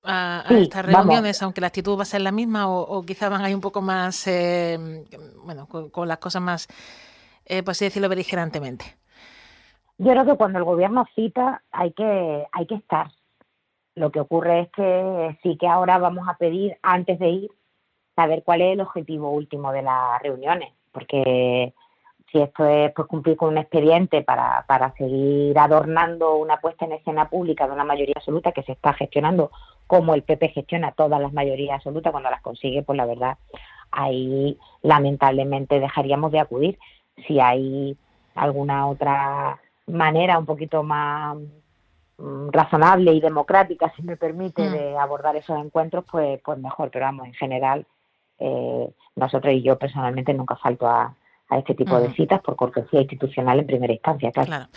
a, 0.03 0.43
estas 0.49 0.85
reuniones, 0.85 1.41
aunque 1.41 1.61
la 1.61 1.67
actitud 1.67 1.97
va 1.97 2.03
a 2.03 2.05
ser 2.05 2.21
la 2.21 2.31
misma 2.31 2.67
o, 2.67 2.81
o 2.81 3.01
quizá 3.03 3.29
van 3.29 3.41
a 3.41 3.49
ir 3.49 3.55
un 3.55 3.61
poco 3.61 3.81
más, 3.81 4.27
eh, 4.27 4.77
bueno, 5.43 5.67
con, 5.67 6.07
las 6.07 6.17
cosas 6.17 6.41
más, 6.41 6.67
eh, 7.45 7.63
por 7.63 7.71
así 7.71 7.85
decirlo, 7.85 8.09
beligerantemente? 8.09 8.85
Yo 9.97 10.11
creo 10.11 10.25
que 10.25 10.35
cuando 10.35 10.59
el 10.59 10.65
gobierno 10.65 11.05
cita 11.15 11.63
hay 11.71 11.93
que, 11.93 12.45
hay 12.51 12.65
que 12.67 12.75
estar. 12.75 13.11
Lo 13.95 14.11
que 14.11 14.19
ocurre 14.19 14.61
es 14.61 14.69
que 14.69 15.37
sí 15.43 15.57
que 15.57 15.67
ahora 15.67 15.97
vamos 15.97 16.27
a 16.27 16.37
pedir, 16.37 16.77
antes 16.81 17.19
de 17.19 17.29
ir, 17.29 17.51
saber 18.15 18.43
cuál 18.43 18.61
es 18.61 18.73
el 18.73 18.81
objetivo 18.81 19.31
último 19.31 19.71
de 19.71 19.81
las 19.81 20.21
reuniones, 20.21 20.71
porque 20.91 21.73
si 22.31 22.39
esto 22.39 22.65
es 22.65 22.91
pues 22.93 23.07
cumplir 23.07 23.35
con 23.35 23.49
un 23.49 23.57
expediente 23.57 24.21
para, 24.21 24.63
para 24.67 24.93
seguir 24.93 25.57
adornando 25.59 26.35
una 26.35 26.57
puesta 26.61 26.85
en 26.85 26.93
escena 26.93 27.29
pública 27.29 27.67
de 27.67 27.73
una 27.73 27.83
mayoría 27.83 28.15
absoluta 28.15 28.53
que 28.53 28.63
se 28.63 28.71
está 28.71 28.93
gestionando 28.93 29.51
como 29.87 30.13
el 30.13 30.23
PP 30.23 30.49
gestiona 30.49 30.93
todas 30.93 31.19
las 31.19 31.33
mayorías 31.33 31.75
absolutas 31.75 32.11
cuando 32.11 32.29
las 32.29 32.41
consigue, 32.41 32.83
pues 32.83 32.95
la 32.95 33.05
verdad 33.05 33.37
ahí 33.91 34.57
lamentablemente 34.81 35.79
dejaríamos 35.79 36.31
de 36.31 36.39
acudir. 36.39 36.79
Si 37.27 37.39
hay 37.39 37.97
alguna 38.35 38.87
otra 38.87 39.59
manera 39.87 40.39
un 40.39 40.45
poquito 40.45 40.83
más 40.83 41.37
razonable 42.51 43.13
y 43.13 43.21
democrática, 43.21 43.91
si 43.95 44.03
me 44.03 44.17
permite, 44.17 44.69
mm. 44.69 44.71
de 44.71 44.97
abordar 44.97 45.35
esos 45.35 45.57
encuentros, 45.57 46.05
pues, 46.09 46.39
pues 46.43 46.57
mejor. 46.59 46.89
Pero 46.91 47.05
vamos, 47.05 47.27
en 47.27 47.33
general, 47.33 47.85
eh, 48.39 48.93
nosotros 49.15 49.53
y 49.53 49.61
yo 49.61 49.77
personalmente 49.77 50.33
nunca 50.33 50.55
falto 50.55 50.87
a, 50.87 51.15
a 51.49 51.57
este 51.57 51.75
tipo 51.75 51.99
de 51.99 52.11
citas 52.13 52.41
por 52.41 52.55
cortesía 52.55 53.01
institucional 53.01 53.59
en 53.59 53.67
primera 53.67 53.93
instancia, 53.93 54.31
claro. 54.31 54.67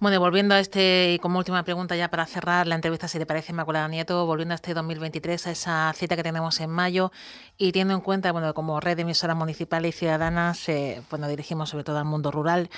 Bueno, 0.00 0.20
volviendo 0.20 0.54
a 0.54 0.60
este, 0.60 1.14
y 1.14 1.18
como 1.18 1.38
última 1.38 1.64
pregunta 1.64 1.96
ya 1.96 2.08
para 2.08 2.24
cerrar 2.24 2.68
la 2.68 2.76
entrevista, 2.76 3.08
si 3.08 3.18
le 3.18 3.26
parece, 3.26 3.50
Inmaculada 3.50 3.88
Nieto, 3.88 4.26
volviendo 4.26 4.52
a 4.52 4.56
este 4.56 4.72
2023, 4.72 5.48
a 5.48 5.50
esa 5.50 5.92
cita 5.92 6.14
que 6.14 6.22
tenemos 6.22 6.60
en 6.60 6.70
mayo, 6.70 7.10
y 7.56 7.72
teniendo 7.72 7.94
en 7.94 8.00
cuenta, 8.00 8.30
bueno, 8.30 8.54
como 8.54 8.78
red 8.78 8.94
de 8.94 9.02
emisoras 9.02 9.36
municipales 9.36 9.94
y 9.94 9.98
ciudadanas, 9.98 10.68
eh, 10.68 11.02
bueno, 11.10 11.26
dirigimos 11.26 11.70
sobre 11.70 11.82
todo 11.82 11.98
al 11.98 12.04
mundo 12.04 12.30
rural, 12.30 12.68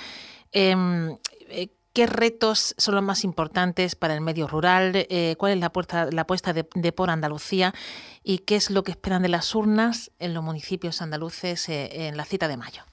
em, 0.51 1.17
eh, 1.49 1.69
¿Qué 1.93 2.07
retos 2.07 2.73
son 2.77 2.95
los 2.95 3.03
más 3.03 3.23
importantes 3.23 3.95
para 3.95 4.13
el 4.13 4.21
medio 4.21 4.47
rural? 4.47 4.91
Eh, 4.95 5.35
¿Cuál 5.37 5.53
es 5.53 5.59
la, 5.59 5.71
puerta, 5.71 6.07
la 6.11 6.21
apuesta 6.21 6.53
de, 6.53 6.91
Por 6.91 7.09
Andalucía? 7.09 7.73
¿Y 8.23 8.39
qué 8.39 8.55
es 8.55 8.71
lo 8.71 8.83
que 8.83 8.91
esperan 8.91 9.21
de 9.21 9.29
las 9.29 9.53
urnas 9.55 10.11
en 10.19 10.33
los 10.33 10.43
municipios 10.43 11.01
andaluces 11.01 11.67
en 11.69 12.15
la 12.15 12.23
cita 12.23 12.47
de 12.47 12.57
mayo? 12.57 12.83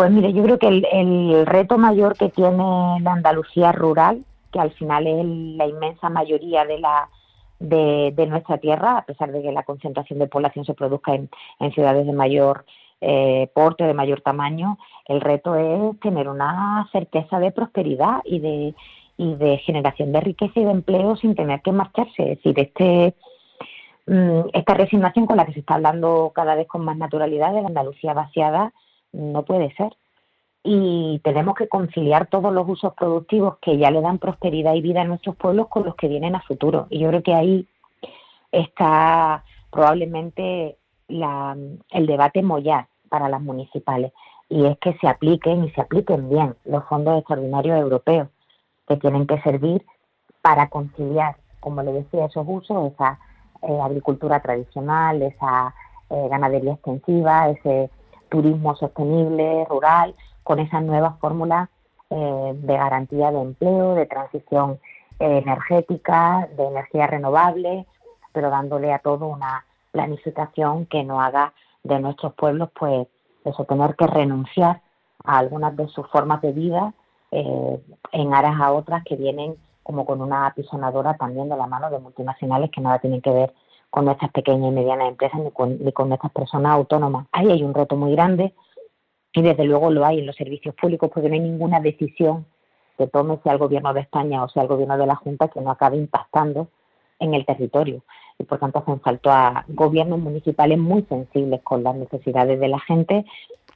Pues 0.00 0.10
mire, 0.10 0.32
yo 0.32 0.42
creo 0.42 0.58
que 0.58 0.66
el, 0.66 1.44
reto 1.44 1.76
mayor 1.76 2.16
que 2.16 2.30
tiene 2.30 2.56
la 3.02 3.12
Andalucía 3.12 3.70
rural, 3.70 4.24
que 4.50 4.58
al 4.58 4.70
final 4.70 5.06
es 5.06 5.26
la 5.58 5.66
inmensa 5.66 6.08
mayoría 6.08 6.64
de 6.64 6.78
la 6.78 7.10
de, 7.58 8.26
nuestra 8.26 8.56
tierra, 8.56 8.96
a 8.96 9.04
pesar 9.04 9.30
de 9.30 9.42
que 9.42 9.52
la 9.52 9.62
concentración 9.62 10.18
de 10.18 10.26
población 10.26 10.64
se 10.64 10.72
produzca 10.72 11.14
en, 11.14 11.28
ciudades 11.74 12.06
de 12.06 12.14
mayor 12.14 12.64
eh, 13.00 13.50
porte, 13.54 13.84
de 13.84 13.94
mayor 13.94 14.20
tamaño, 14.20 14.78
el 15.06 15.20
reto 15.20 15.54
es 15.56 15.98
tener 16.00 16.28
una 16.28 16.88
certeza 16.92 17.38
de 17.38 17.50
prosperidad 17.50 18.20
y 18.24 18.40
de, 18.40 18.74
y 19.16 19.34
de 19.34 19.58
generación 19.58 20.12
de 20.12 20.20
riqueza 20.20 20.60
y 20.60 20.64
de 20.64 20.70
empleo 20.70 21.16
sin 21.16 21.34
tener 21.34 21.62
que 21.62 21.72
marcharse. 21.72 22.32
Es 22.32 22.42
decir, 22.42 22.58
este 22.58 23.14
mm, 24.06 24.50
esta 24.52 24.74
resignación 24.74 25.26
con 25.26 25.36
la 25.36 25.46
que 25.46 25.52
se 25.52 25.60
está 25.60 25.74
hablando 25.74 26.32
cada 26.34 26.54
vez 26.54 26.66
con 26.68 26.84
más 26.84 26.96
naturalidad 26.96 27.52
de 27.52 27.62
la 27.62 27.68
Andalucía 27.68 28.14
vaciada 28.14 28.72
no 29.12 29.44
puede 29.44 29.74
ser. 29.74 29.96
Y 30.62 31.20
tenemos 31.24 31.54
que 31.54 31.68
conciliar 31.68 32.26
todos 32.26 32.52
los 32.52 32.68
usos 32.68 32.92
productivos 32.94 33.56
que 33.62 33.78
ya 33.78 33.90
le 33.90 34.02
dan 34.02 34.18
prosperidad 34.18 34.74
y 34.74 34.82
vida 34.82 35.00
a 35.02 35.04
nuestros 35.04 35.36
pueblos 35.36 35.68
con 35.68 35.84
los 35.84 35.94
que 35.96 36.08
vienen 36.08 36.34
a 36.34 36.42
futuro. 36.42 36.86
Y 36.90 36.98
yo 36.98 37.08
creo 37.08 37.22
que 37.22 37.34
ahí 37.34 37.66
está 38.52 39.44
probablemente 39.70 40.76
el 41.10 42.06
debate 42.06 42.42
mollar 42.42 42.86
para 43.08 43.28
las 43.28 43.42
municipales. 43.42 44.12
Y 44.48 44.66
es 44.66 44.78
que 44.78 44.94
se 44.98 45.08
apliquen 45.08 45.64
y 45.64 45.70
se 45.70 45.80
apliquen 45.80 46.28
bien 46.28 46.56
los 46.64 46.84
fondos 46.84 47.18
extraordinarios 47.18 47.78
europeos 47.78 48.28
que 48.88 48.96
tienen 48.96 49.26
que 49.26 49.40
servir 49.42 49.84
para 50.42 50.68
conciliar, 50.68 51.36
como 51.60 51.82
le 51.82 51.92
decía, 51.92 52.26
esos 52.26 52.44
usos, 52.48 52.92
esa 52.92 53.18
eh, 53.62 53.80
agricultura 53.80 54.40
tradicional, 54.40 55.22
esa 55.22 55.74
eh, 56.08 56.28
ganadería 56.28 56.72
extensiva, 56.72 57.50
ese 57.50 57.90
turismo 58.28 58.74
sostenible, 58.76 59.64
rural, 59.68 60.14
con 60.42 60.58
esas 60.58 60.82
nuevas 60.82 61.18
fórmulas 61.20 61.68
eh, 62.10 62.52
de 62.54 62.76
garantía 62.76 63.30
de 63.30 63.40
empleo, 63.40 63.94
de 63.94 64.06
transición 64.06 64.80
eh, 65.20 65.38
energética, 65.38 66.48
de 66.56 66.66
energía 66.66 67.06
renovable, 67.06 67.86
pero 68.32 68.50
dándole 68.50 68.92
a 68.92 68.98
todo 68.98 69.26
una 69.28 69.64
planificación 69.92 70.86
que 70.86 71.04
no 71.04 71.20
haga 71.20 71.52
de 71.82 71.98
nuestros 72.00 72.34
pueblos, 72.34 72.70
pues, 72.78 73.06
eso, 73.44 73.64
tener 73.64 73.96
que 73.96 74.06
renunciar 74.06 74.82
a 75.24 75.38
algunas 75.38 75.76
de 75.76 75.88
sus 75.88 76.06
formas 76.08 76.40
de 76.42 76.52
vida 76.52 76.94
eh, 77.30 77.80
en 78.12 78.34
aras 78.34 78.60
a 78.60 78.72
otras 78.72 79.04
que 79.04 79.16
vienen 79.16 79.56
como 79.82 80.04
con 80.04 80.20
una 80.20 80.46
apisonadora 80.46 81.16
también 81.16 81.48
de 81.48 81.56
la 81.56 81.66
mano 81.66 81.90
de 81.90 81.98
multinacionales 81.98 82.70
que 82.70 82.80
nada 82.80 82.98
tienen 82.98 83.20
que 83.20 83.30
ver 83.30 83.54
con 83.88 84.04
nuestras 84.04 84.30
pequeñas 84.30 84.68
y 84.70 84.74
medianas 84.74 85.08
empresas 85.08 85.40
ni 85.40 85.50
con, 85.50 85.82
ni 85.82 85.92
con 85.92 86.08
nuestras 86.08 86.32
personas 86.32 86.72
autónomas. 86.72 87.26
Ahí 87.32 87.50
hay 87.50 87.62
un 87.62 87.74
reto 87.74 87.96
muy 87.96 88.12
grande 88.12 88.54
y 89.32 89.42
desde 89.42 89.64
luego 89.64 89.90
lo 89.90 90.04
hay 90.04 90.20
en 90.20 90.26
los 90.26 90.36
servicios 90.36 90.74
públicos 90.74 91.10
porque 91.12 91.28
no 91.28 91.34
hay 91.34 91.40
ninguna 91.40 91.80
decisión 91.80 92.46
que 92.98 93.06
tome 93.06 93.38
sea 93.42 93.52
el 93.52 93.58
gobierno 93.58 93.92
de 93.94 94.00
España 94.00 94.44
o 94.44 94.48
sea 94.48 94.62
el 94.62 94.68
gobierno 94.68 94.96
de 94.96 95.06
la 95.06 95.16
Junta 95.16 95.48
que 95.48 95.60
no 95.60 95.70
acabe 95.70 95.96
impactando 95.96 96.68
en 97.18 97.34
el 97.34 97.44
territorio. 97.46 98.02
Y 98.40 98.44
por 98.44 98.58
tanto 98.58 98.78
hacen 98.78 99.00
falta 99.00 99.66
gobiernos 99.68 100.18
municipales 100.18 100.78
muy 100.78 101.02
sensibles 101.02 101.60
con 101.62 101.84
las 101.84 101.94
necesidades 101.94 102.58
de 102.58 102.68
la 102.68 102.80
gente, 102.80 103.26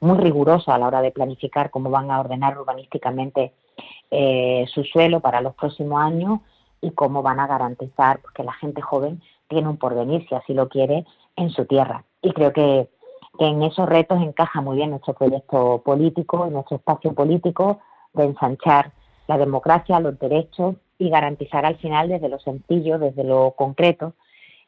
muy 0.01 0.17
rigurosos 0.17 0.69
a 0.69 0.79
la 0.79 0.87
hora 0.87 1.01
de 1.01 1.11
planificar 1.11 1.69
cómo 1.69 1.91
van 1.91 2.09
a 2.09 2.19
ordenar 2.19 2.57
urbanísticamente 2.57 3.53
eh, 4.09 4.65
su 4.73 4.83
suelo 4.83 5.19
para 5.19 5.41
los 5.41 5.53
próximos 5.53 6.01
años 6.01 6.39
y 6.81 6.91
cómo 6.91 7.21
van 7.21 7.39
a 7.39 7.47
garantizar 7.47 8.19
que 8.33 8.43
la 8.43 8.53
gente 8.53 8.81
joven 8.81 9.21
tiene 9.47 9.69
un 9.69 9.77
porvenir, 9.77 10.27
si 10.27 10.33
así 10.33 10.55
lo 10.55 10.67
quiere, 10.67 11.05
en 11.35 11.51
su 11.51 11.65
tierra. 11.65 12.03
Y 12.21 12.31
creo 12.31 12.51
que, 12.51 12.89
en 13.37 13.61
esos 13.63 13.87
retos 13.87 14.21
encaja 14.21 14.61
muy 14.61 14.77
bien 14.77 14.91
nuestro 14.91 15.13
proyecto 15.13 15.81
político, 15.83 16.47
nuestro 16.49 16.77
espacio 16.77 17.13
político 17.13 17.79
de 18.13 18.23
ensanchar 18.23 18.93
la 19.27 19.37
democracia, 19.37 19.99
los 19.99 20.17
derechos 20.17 20.75
y 20.97 21.09
garantizar 21.09 21.65
al 21.65 21.75
final 21.75 22.07
desde 22.07 22.29
lo 22.29 22.39
sencillo, 22.39 22.97
desde 22.97 23.25
lo 23.25 23.51
concreto, 23.51 24.13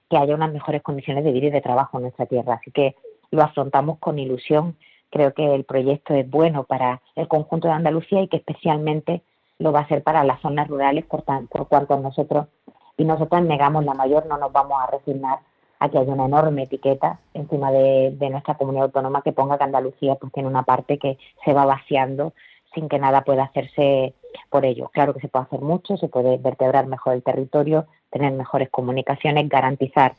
que 0.10 0.18
haya 0.18 0.36
unas 0.36 0.54
mejores 0.54 0.82
condiciones 0.82 1.24
de 1.24 1.32
vida 1.32 1.48
y 1.48 1.52
de 1.52 1.62
trabajo 1.62 1.98
en 1.98 2.04
nuestra 2.04 2.26
tierra. 2.26 2.56
Así 2.56 2.72
que 2.72 2.96
lo 3.32 3.44
afrontamos 3.44 4.00
con 4.00 4.20
ilusión. 4.20 4.78
Creo 5.10 5.34
que 5.34 5.54
el 5.56 5.64
proyecto 5.64 6.14
es 6.14 6.30
bueno 6.30 6.64
para 6.64 7.02
el 7.16 7.28
conjunto 7.28 7.68
de 7.68 7.74
Andalucía 7.74 8.22
y 8.22 8.28
que 8.28 8.38
especialmente 8.38 9.22
lo 9.60 9.72
va 9.72 9.82
a 9.82 9.88
ser 9.88 10.04
para 10.04 10.24
las 10.24 10.42
zonas 10.42 10.68
rurales, 10.68 11.06
por, 11.06 11.24
por 11.24 11.68
cuanto 11.68 11.98
nosotros 12.00 12.48
y 12.98 13.06
nosotros 13.06 13.44
negamos 13.44 13.86
la 13.86 13.94
mayor, 13.94 14.26
no 14.26 14.38
nos 14.38 14.52
vamos 14.52 14.82
a 14.82 14.88
resignar 14.88 15.40
a 15.80 15.90
que 15.90 16.00
haya 16.00 16.12
una 16.12 16.26
enorme 16.26 16.64
etiqueta 16.64 17.20
encima 17.36 17.72
de, 17.72 18.16
nuestra 18.32 18.56
comunidad 18.56 18.86
autónoma 18.86 19.22
que 19.22 19.32
ponga 19.32 19.60
que 19.60 19.64
Andalucía 19.64 20.16
pues 20.16 20.34
tiene 20.34 20.50
una 20.50 20.64
parte 20.64 20.98
que 20.98 21.20
se 21.46 21.54
va 21.54 21.66
vaciando 21.66 22.34
sin 22.74 22.90
que 22.90 22.98
nada 22.98 23.22
pueda 23.22 23.44
hacerse 23.44 24.16
por 24.50 24.66
ello. 24.66 24.90
Claro 24.94 25.14
que 25.14 25.20
se 25.20 25.28
puede 25.28 25.46
hacer 25.46 25.62
mucho, 25.62 25.98
se 25.98 26.08
puede 26.08 26.38
vertebrar 26.38 26.88
mejor 26.88 27.14
el 27.14 27.24
territorio, 27.24 27.88
tener 28.12 28.32
mejores 28.34 28.70
comunicaciones, 28.70 29.50
garantizar 29.50 30.14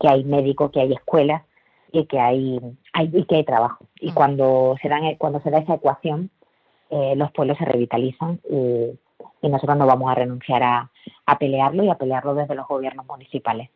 que 0.00 0.08
hay 0.08 0.24
médicos, 0.24 0.70
que 0.70 0.80
hay 0.80 0.92
escuelas 0.92 1.42
y 1.92 2.06
que 2.06 2.20
hay, 2.20 2.60
hay 2.92 3.24
que 3.24 3.36
hay 3.36 3.44
trabajo. 3.44 3.86
Y 4.00 4.10
mm. 4.10 4.14
cuando 4.14 4.76
se 4.80 4.88
dan 4.88 5.14
cuando 5.16 5.40
se 5.40 5.50
da 5.50 5.58
esa 5.58 5.74
ecuación, 5.74 6.30
eh, 6.90 7.14
los 7.16 7.32
pueblos 7.32 7.58
se 7.58 7.64
revitalizan 7.64 8.40
y, 8.48 8.98
nosotros 9.40 9.78
no 9.78 9.86
vamos 9.86 10.10
a 10.10 10.14
renunciar 10.14 10.62
a, 10.62 10.90
a 11.26 11.38
pelearlo 11.38 11.84
y 11.84 11.90
a 11.90 11.94
pelearlo 11.94 12.34
desde 12.34 12.54
los 12.54 12.66
gobiernos 12.66 13.06
municipales. 13.06 13.70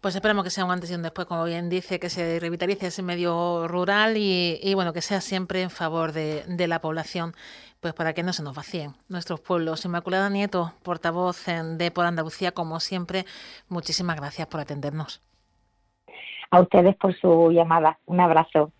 Pues 0.00 0.14
esperamos 0.14 0.44
que 0.44 0.50
sea 0.50 0.64
un 0.64 0.70
antes 0.70 0.90
y 0.90 0.94
un 0.94 1.02
después, 1.02 1.26
como 1.26 1.44
bien 1.44 1.68
dice, 1.68 2.00
que 2.00 2.10
se 2.10 2.40
revitalice 2.40 2.88
ese 2.88 3.02
medio 3.02 3.68
rural 3.68 4.16
y, 4.16 4.72
bueno, 4.74 4.92
que 4.92 5.02
sea 5.02 5.20
siempre 5.20 5.62
en 5.62 5.70
favor 5.70 6.12
de, 6.12 6.44
la 6.66 6.80
población, 6.80 7.34
pues 7.82 7.94
para 7.94 8.12
que 8.14 8.22
no 8.22 8.32
se 8.32 8.44
nos 8.44 8.54
vacíen 8.54 8.92
nuestros 9.08 9.40
pueblos. 9.40 9.84
Inmaculada 9.84 10.30
Nieto, 10.30 10.72
portavoz 10.84 11.44
de 11.46 11.90
Por 11.90 12.06
Andalucía, 12.06 12.52
como 12.52 12.78
siempre, 12.78 13.24
muchísimas 13.68 14.16
gracias 14.16 14.46
por 14.46 14.60
atendernos. 14.60 15.20
A 16.52 16.60
ustedes 16.60 16.94
por 16.94 17.12
su 17.18 17.50
llamada. 17.50 17.98
Un 18.06 18.20
abrazo. 18.20 18.70